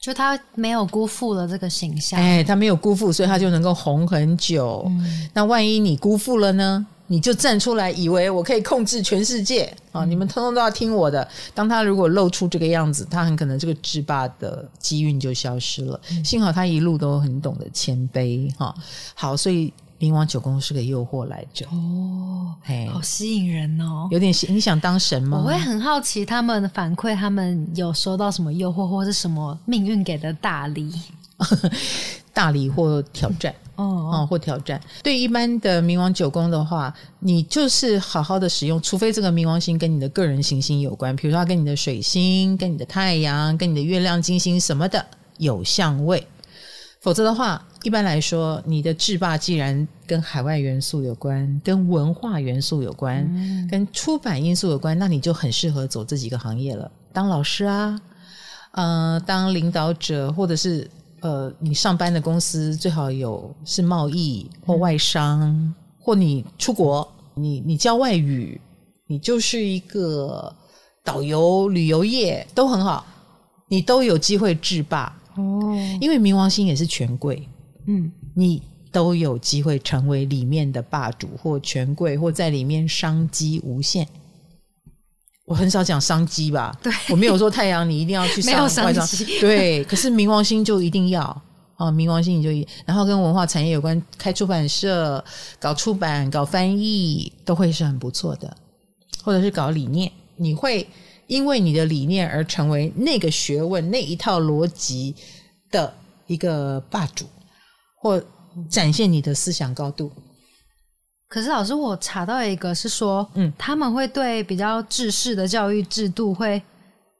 [0.00, 4.84] 就他没有辜负了这个形象，哎，他没有辜负，所以他就能够红很久。
[4.88, 6.84] 嗯、那万一你辜负了呢？
[7.14, 10.04] 你就站出来，以为我可以控制全世界啊！
[10.04, 11.26] 你们通通都要听我的。
[11.54, 16.00] 当他如果露出这个样子，他很可能这个制霸的机运就消失了。
[16.24, 18.74] 幸好他一路都很懂得谦卑哈。
[19.14, 25.38] 好，所以冥王九宫是个诱惑来着哦，哎，好吸引人哦，有点你想当神吗？
[25.38, 30.92] 我会很好奇他们的反馈，他们有收到什么诱惑，或是什么命运给的大礼。
[32.34, 34.78] 大礼或挑战哦，哦，或挑战。
[35.02, 45.06] 对一般的冥王九宫的话，你就是好好的使用，除非这个冥王星跟你的个人行星有关，比如说它跟你的水星、跟你的太阳、跟你的月亮、金星什么的
[45.38, 46.26] 有相位。
[47.00, 58.00] 否则的话，一般来说，你的制霸既然跟海外元素有关，跟文化元素有关，嗯、跟出版因素有关，那你就很适合走这几个行业了，当老师啊，
[58.72, 60.90] 呃，当领导者，或者是。
[61.24, 68.60] 呃，你上班的公司最好有是贸易或外商，嗯、或你出国，你你教外语，
[69.06, 70.54] 你就是一个
[71.02, 73.06] 导游、旅游业都很好，
[73.68, 75.74] 你都有机会制霸哦。
[75.98, 77.48] 因为冥王星也是权贵，
[77.86, 78.60] 嗯，你
[78.92, 84.06] 都有机会成为里面的霸主或权贵，或在里面商机无限。
[85.46, 89.06] 我很少讲商机吧，对，我没有说太阳你一定要去上外商，
[89.40, 91.22] 对，可是冥王星就一定要
[91.76, 95.22] 啊，冥王星你就一，然后跟文化产业有关，开出版社、
[95.58, 98.56] 搞出版、搞翻译都会是很不错的，
[99.22, 100.86] 或者是搞理念，你会
[101.26, 105.14] 因为你的理念而成为那个学问那一套逻辑
[105.70, 105.92] 的
[106.26, 107.26] 一个霸主，
[108.00, 108.22] 或
[108.70, 110.10] 展现你的思想高度。
[111.28, 116.62] 可是老师，我查到一个是说，嗯，他们会对比较制式的教育制度会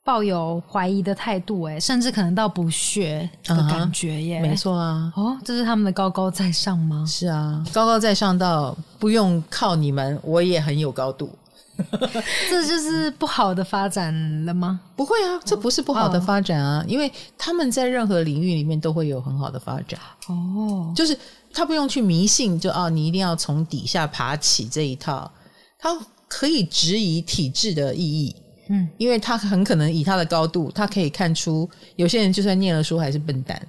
[0.04, 4.40] 抱有怀疑的态度，哎，甚至可能到不屑的感觉耶。
[4.40, 7.04] 没错啊，哦，这是他们的高高在上吗？
[7.08, 11.30] 是啊，高高在上到不用靠你们，我也很有高度。
[12.50, 14.14] 这就是不好的发展
[14.44, 14.80] 了吗？
[14.94, 19.98] 不会啊，这不是不好的发展啊，哦、因为他们在任何领域里面都会有很好的发展。
[20.28, 21.16] 哦，就是
[21.52, 25.30] 他不用去迷信，就哦，你一定要从底下爬起这一套，
[25.78, 25.90] 他
[26.28, 28.34] 可以质疑体制的意义。
[28.68, 33.60] 嗯，因为他很可能以他的高度，他可以看出有些人就算念了书还是笨蛋。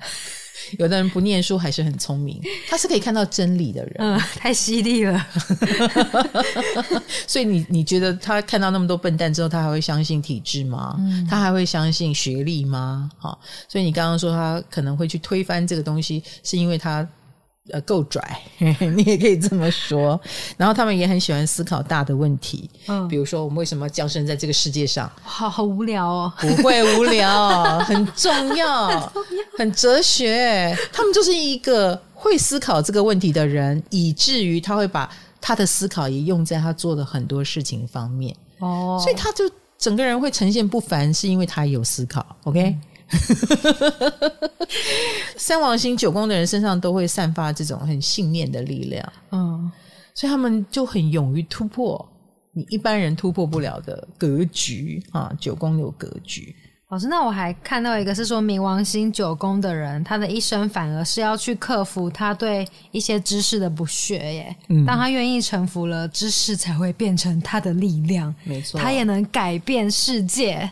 [0.80, 3.96] 有的人不念书还是很聪明，他是可以看到真理的人。
[3.98, 5.28] 嗯，太犀利了。
[7.28, 10.96] 所以你你觉得他看到那么多笨蛋之后，他还会相信体制吗？
[11.00, 13.10] 嗯，他还会相信学历吗？
[13.18, 17.08] 好，所以你刚刚说他可能会去推翻这个东西，是因为他。
[17.72, 18.22] 呃，够拽，
[18.60, 20.20] 你也可以这么说。
[20.56, 25.12] 然后他们也很喜欢思考大的问题，嗯，比如说我们为什么降生在这个世界上？
[25.24, 29.12] 好好无聊哦，不会无聊， 很重要，
[29.58, 30.78] 很哲学。
[30.94, 35.10] 他们就是一个会思考这个问题的人，以至于他会把
[35.42, 38.36] 他的思考也用在他做的很多事情方面。
[38.60, 39.44] 哦，所以他就
[39.80, 42.24] 整个人会呈现不凡，是因为他有思考。
[42.44, 42.62] OK。
[42.62, 42.82] 嗯
[45.38, 49.72] 三王星九宫的人身上都会散发这种很信念的力量，嗯，
[50.14, 52.04] 所以他们就很勇于突破
[52.52, 55.32] 你一般人突破不了的格局啊。
[55.40, 56.56] 九宫有格局，
[56.90, 64.56] 老师，那我还看到一个是说冥王星九宫的人，他的一生反而是要去克服他对一些知识的不屑耶。
[64.70, 70.70] 嗯，当他愿意臣服了，知识才会变成他的力量，没错，他也能改变世界。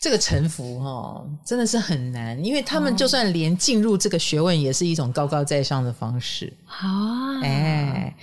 [0.00, 6.52] 这个臣服哈，真的是很难，因为他们就算连进入这个学问，也是一种高高在上的方式。
[6.64, 8.16] 好啊，哎。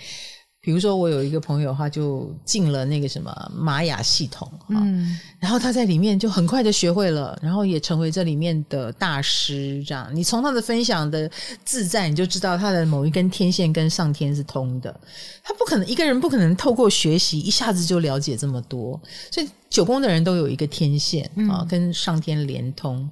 [0.68, 9.82] 比如说，我有一个朋友，他就进了那个什么玛雅系统，嗯，然后他在里面就很快就学会了，然后也成为这里面的大师。
[9.86, 11.32] 这样，你从他的分享的
[11.64, 14.94] 自在，你就知道他的某一根天线跟上天是通的。
[15.42, 19.02] 他不可能一个人不可能透过学习一下子就了解这么多，
[19.32, 23.10] 所以九宫的人都有一个天线啊，跟上天连通。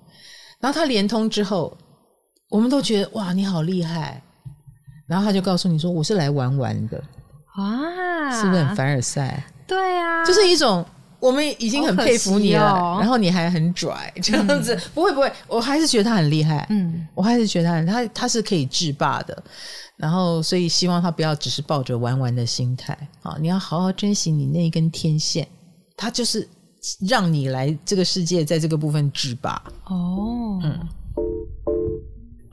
[0.60, 1.78] 然后他连通之后，
[2.50, 4.22] 我们都觉得哇，你好厉害。
[5.08, 7.02] 然后他就告诉你说：“我是来玩玩的。”
[7.56, 9.44] 啊，是不是很凡尔赛？
[9.68, 10.86] 对呀、啊，就是一种
[11.20, 14.76] 我们已经很佩服你了，哦、然后你还很拽这样子。
[14.76, 16.66] 嗯、不会不会，我还是觉得他很厉害。
[16.70, 19.44] 嗯，我还是觉得他他他是可以制霸的。
[19.98, 23.38] 然后，所以希望他不要只是抱着玩玩的心态啊！
[23.40, 25.48] 你要好好珍惜你那一根天线，
[25.96, 26.46] 他就是
[27.08, 29.54] 让你来这个世界，在这个部分制霸。
[29.86, 30.86] 哦，嗯。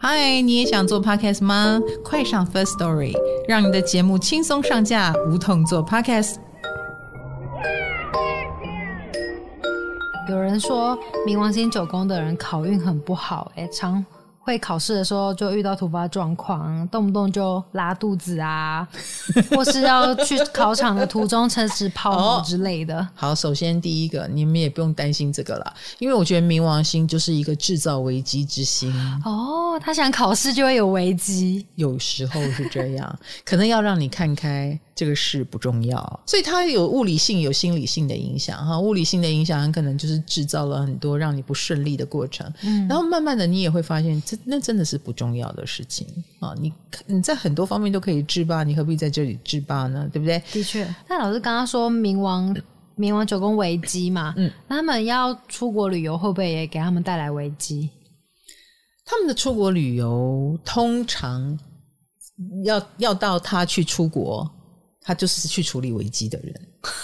[0.04, 1.80] 嗨，你也想做 podcast 吗？
[2.02, 3.14] 快上 First Story，
[3.46, 6.38] 让你的节目轻松上架，无痛做 podcast。
[10.28, 14.04] 有人说冥王星九宫的人考运很不好，哎，常。
[14.44, 18.86] 会考试的时候就遇到突发状况，动不动就拉肚子啊，
[19.54, 23.06] 或是要去考场的途中车子泡之类的。
[23.14, 28.92] 好，首先第一个，你们也不用担心这个了，因为我觉得冥王星就是一个制造危机之星。
[29.24, 34.78] 哦，他想考试就会有危机，有时候是这样，可能要让你看开。
[34.94, 38.78] 这个事不重要，所以它有物理性、有心理性的影响哈。
[38.78, 46.06] 物理性的影响很可能就是制造了很多让你不顺利的过程，嗯，然后慢慢的你也会发现，这那真的是不重要的事情
[46.40, 46.54] 啊。
[46.60, 46.70] 你
[47.06, 50.08] 你在很多方面都可以制霸，你何必在这里制霸呢？
[50.12, 50.42] 对不对？
[50.52, 52.54] 的确，那老师刚刚说冥王
[52.98, 57.88] 冥王九宫危机嘛，嗯，那他们要出国旅游会不会也给他们带来危机？
[59.06, 61.58] 他们的出国旅游通常
[62.64, 64.48] 要要到他去出国。
[65.02, 66.54] 他就是去处理危机的人。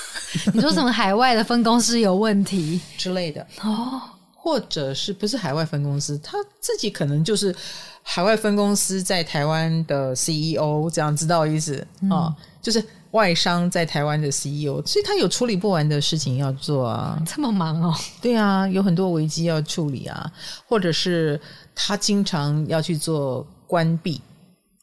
[0.53, 4.01] 你说什么海外的分公司有问题 之类的哦，
[4.35, 7.55] 或者是不是海外分公司，他自己可能就是
[8.03, 12.35] 海外分公司在台湾的 CEO，这样知道意思啊？
[12.61, 17.19] 就是外商在台湾的 CEO，所以他有处理不完的事情要做啊。
[17.27, 17.95] 这么忙哦？
[18.21, 20.31] 对啊，有很多危机要处理啊，
[20.69, 21.41] 或者是
[21.75, 24.21] 他经常要去做关闭、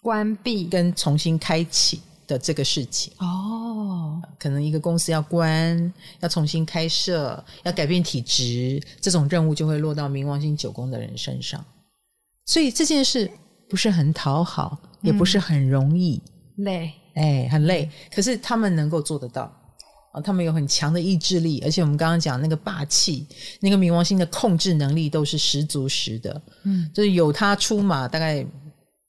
[0.02, 2.02] 关闭跟重新开启。
[2.28, 11.64] 的这个事情哦，可能一个公司要关，要重新开设，要改变体质，这种任务就会落到冥王星九宫的人身上。
[12.46, 13.30] 所以这件事
[13.70, 16.22] 不是很讨好，也不是很容易，
[16.58, 17.90] 嗯、累，哎，很累。
[18.14, 19.44] 可是他们能够做得到
[20.14, 23.28] 啊，他们有很强的意志力，而且我们刚刚讲那个霸气，
[23.60, 26.42] 那个冥王星的控制能力都是十足十的。
[26.64, 28.46] 嗯，就是有他出马，大概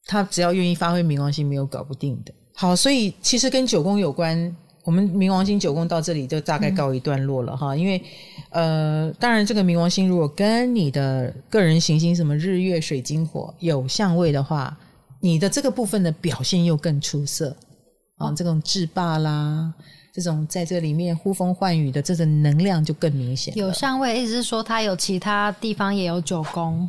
[0.07, 2.33] 他只要愿意发挥冥王星，没有搞不定的。
[2.59, 7.75] 好，所以其实跟九宫有关，我们冥王星九宫到这里就大概告一段落了哈。
[7.75, 8.03] 嗯、因为
[8.49, 14.75] 呃，当然这个冥王星如果跟你的个人行星什么日月水金火有相位的话，
[15.21, 17.55] 你的这个部分的表现又更出色
[18.17, 18.29] 啊。
[18.29, 19.71] 哦、这种制霸啦，
[20.15, 23.55] 这种在这里面呼风唤雨的这种能量就更明显。
[23.55, 26.89] 有相位，意思是说它有其他地方也有九宫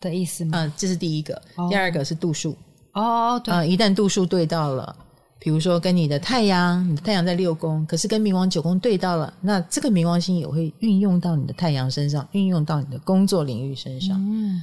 [0.00, 0.52] 的意思吗？
[0.58, 1.34] 嗯，这是第一个。
[1.56, 2.56] 哦、第二个是度数。
[2.92, 3.52] 哦，对。
[3.52, 4.94] 嗯，一旦度数对到了，
[5.38, 14.16] 比如说跟你的太阳，你的太阳在六宫，可是跟冥王九宫对到了，那这个冥王星也会运用到你的太阳身上，运用到你的工作领域身上。
[14.18, 14.62] 嗯，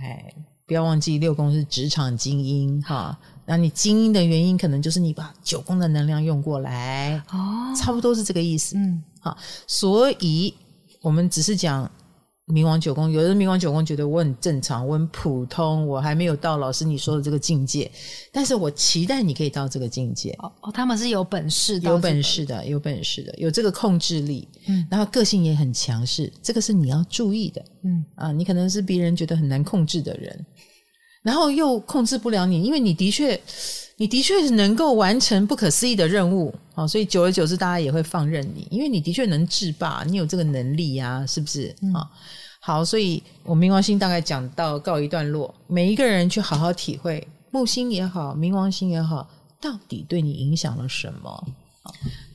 [0.00, 0.34] 哎。
[0.66, 8.76] 不要忘记六宫是职场精英哈，那你精英的原因可能就是你把九宫的能量用过来哦，差不多是这个意思。
[8.76, 9.34] 嗯，好，
[9.66, 10.52] 所以
[11.00, 11.90] 我们只是讲
[12.48, 17.90] 冥王九宫，有的冥王九宫觉得我很正常，我很普通，我还没有到老师你说的这个境界，
[18.32, 20.30] 但是我期待你可以到这个境界。
[20.40, 30.46] 哦，他们是有本事的，有本事的，有本事的，有这个控制力，嗯，然后个性也很强势，这个是你要注意的，嗯啊，你可能是别人觉得很难控制的人。
[31.20, 33.38] 然后又控制不了你，因为你的确，
[34.00, 41.74] 你的确是能够完成不可思议的任务，哦，所以久而久之，大家也会放任你，因为你的确能制霸，你有这个能力呀，是不是？
[41.92, 42.08] 啊、嗯，
[42.60, 49.28] 好，所以我冥王星大概讲到告一段落，每一个人去好好体会木星也好，冥王星也好，
[49.60, 51.48] 到底对你影响了什么？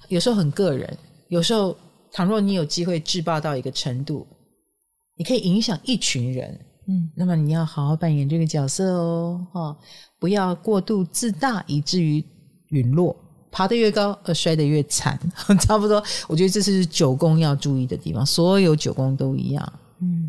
[0.09, 0.97] 有时候很个人，
[1.29, 1.73] 有时候
[2.11, 4.27] 倘若你有机会制霸到一个程度，
[5.15, 6.59] 你可以影响一群人。
[6.87, 9.77] 嗯，那么你要好好扮演这个角色哦，哈，
[10.19, 12.23] 不要过度自大，以至于
[12.69, 13.15] 陨落，
[13.51, 15.19] 爬得越高呃摔得越惨，
[15.61, 16.03] 差不多。
[16.27, 19.73] 我觉得这是九宫要注意的地方，所有九宫都一样。
[19.99, 20.27] 嗯，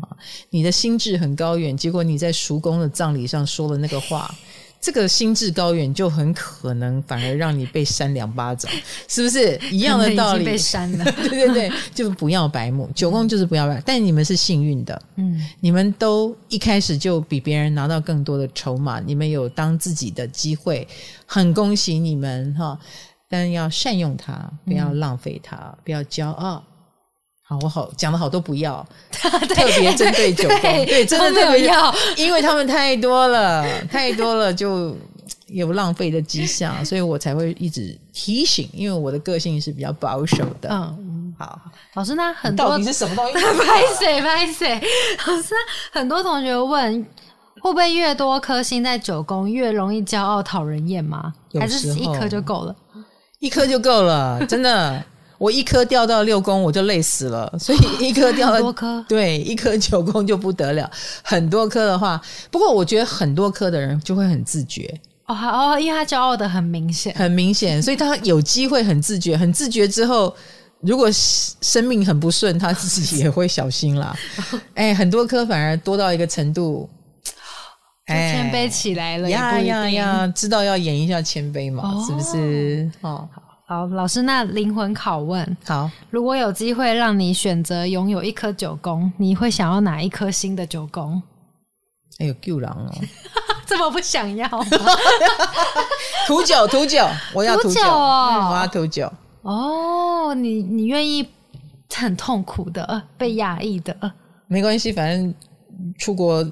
[0.49, 4.33] 你的心智很高远，结果你在叔公的葬礼上说了那个话。
[4.79, 8.71] 这个心智高远，就很可能反而让你被扇两巴掌，
[9.09, 9.59] 是不是？
[9.71, 10.45] 一样的道理？
[10.45, 12.89] 被扇了， 对对对，就不要白目。
[12.93, 20.87] 九宫就是不要白，但你们是幸运的，嗯，你们都一开始就比别人拿到更多的筹码，你们有当自己的机会，
[21.25, 22.77] 很恭喜你们哈！
[23.27, 26.63] 但要善用它，不要浪费它，嗯、不要骄傲。
[27.47, 28.83] 好，我好讲的好多不要，
[29.13, 29.29] 特
[29.79, 34.97] 别针对九宫，对，真的特别要， 因为他们太多了，太多了就
[35.45, 40.69] 有浪费的迹象，所以我才会一直提醒，因为我的个性是比较保守的。
[40.71, 41.59] 嗯，好，
[41.93, 43.33] 老师，那很多到底是什么东西？
[43.63, 44.81] 拍谁拍谁？
[45.27, 45.53] 老师，
[45.91, 47.05] 很多同学问，
[47.61, 51.31] 会不会越多颗星在九宫越容易骄傲讨人厌吗？
[51.59, 52.75] 还是一颗就够了？
[53.37, 55.03] 一颗就够了，真的。
[55.37, 57.51] 我一颗掉到六宫，我就累死了。
[57.59, 60.89] 所以一颗掉到多颗，对，一颗九宫就不得了。
[61.23, 64.93] 很多颗的话，不过我觉得很多颗的人就会很自觉
[65.27, 70.33] 哦哦，因为他骄傲的很明显，很明显，所以他有机会很自觉，很自觉之后，
[70.81, 74.15] 如果生命很不顺，他自己也会小心啦。
[74.75, 76.87] 哎，很多颗反而多到一个程度，
[78.05, 82.87] 谦卑起来了呀呀呀，知道要演一下谦卑嘛，哦、是不是？
[83.01, 83.27] 哦。
[83.33, 91.21] 好，老师，那灵魂拷问，好，如果有机会让你选择拥有一颗九宫，你会想要哪一颗新的九宫？
[92.19, 92.91] 哎呦，救人哦！
[93.65, 94.47] 这么不想要？
[96.27, 97.03] 土九，土九，
[97.33, 99.11] 我要土九哦、嗯，我要土九。
[99.41, 101.27] 哦，你你愿意
[101.91, 103.95] 很痛苦的，被压抑的？
[104.47, 105.33] 没关系，反正
[105.97, 106.45] 出国。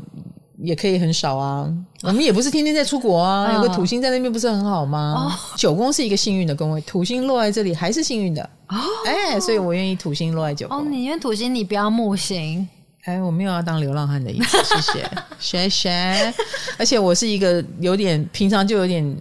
[0.64, 1.70] 也可以很少啊，
[2.04, 5.14] 我们也不是天天在出国啊，哦、 有个土星在那边不是很好吗？
[5.18, 8.42] 哦、九宫是一个幸运的宫位，土星落在这里还是幸运的。
[8.70, 10.78] 哦，哎，所以我愿意土星落在九宫。
[10.78, 12.66] 哦，你愿土星，你不要木星。
[13.04, 16.34] 哎，我没有要当流浪汉的意思， 谢谢，谢谢。
[16.78, 19.18] 而且我是一个有点平常就有点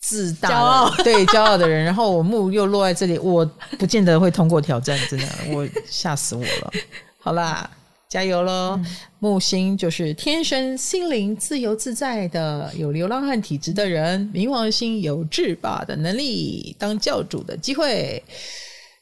[0.00, 3.42] 自大、骄傲，对骄傲的人，然后我木又落在这里，我
[3.78, 6.70] 不见得会通过挑战，真的，我吓死我了。
[7.18, 7.70] 好啦。
[8.12, 8.76] 加油喽！
[8.76, 8.84] 嗯、
[9.20, 18.22] 木星就是天生心灵自由自在的，有流浪汉体质的人；冥王星有制霸的能力，当教主的机会。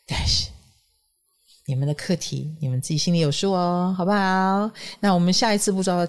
[0.06, 0.48] 但是
[1.66, 4.70] 你们的课题，你们自己心里有数哦，好不好？
[5.00, 6.06] 那我们下一次不知道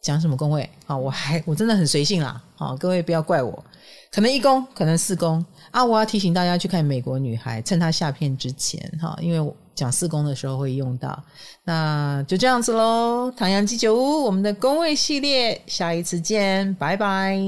[0.00, 0.96] 讲什么宫位啊？
[0.96, 3.64] 我还我真的很随性啦，好，各位不要怪我，
[4.12, 5.84] 可能一宫，可能四宫啊！
[5.84, 9.52] 我要提醒大家去看《美国女孩》，趁她下片之前哈，因为我。
[9.74, 11.22] 讲四宫的时候会用到，
[11.64, 13.32] 那就这样子喽。
[13.36, 17.38] 唐阳鸡酒屋，我们的宫位系列，下一次见，拜拜。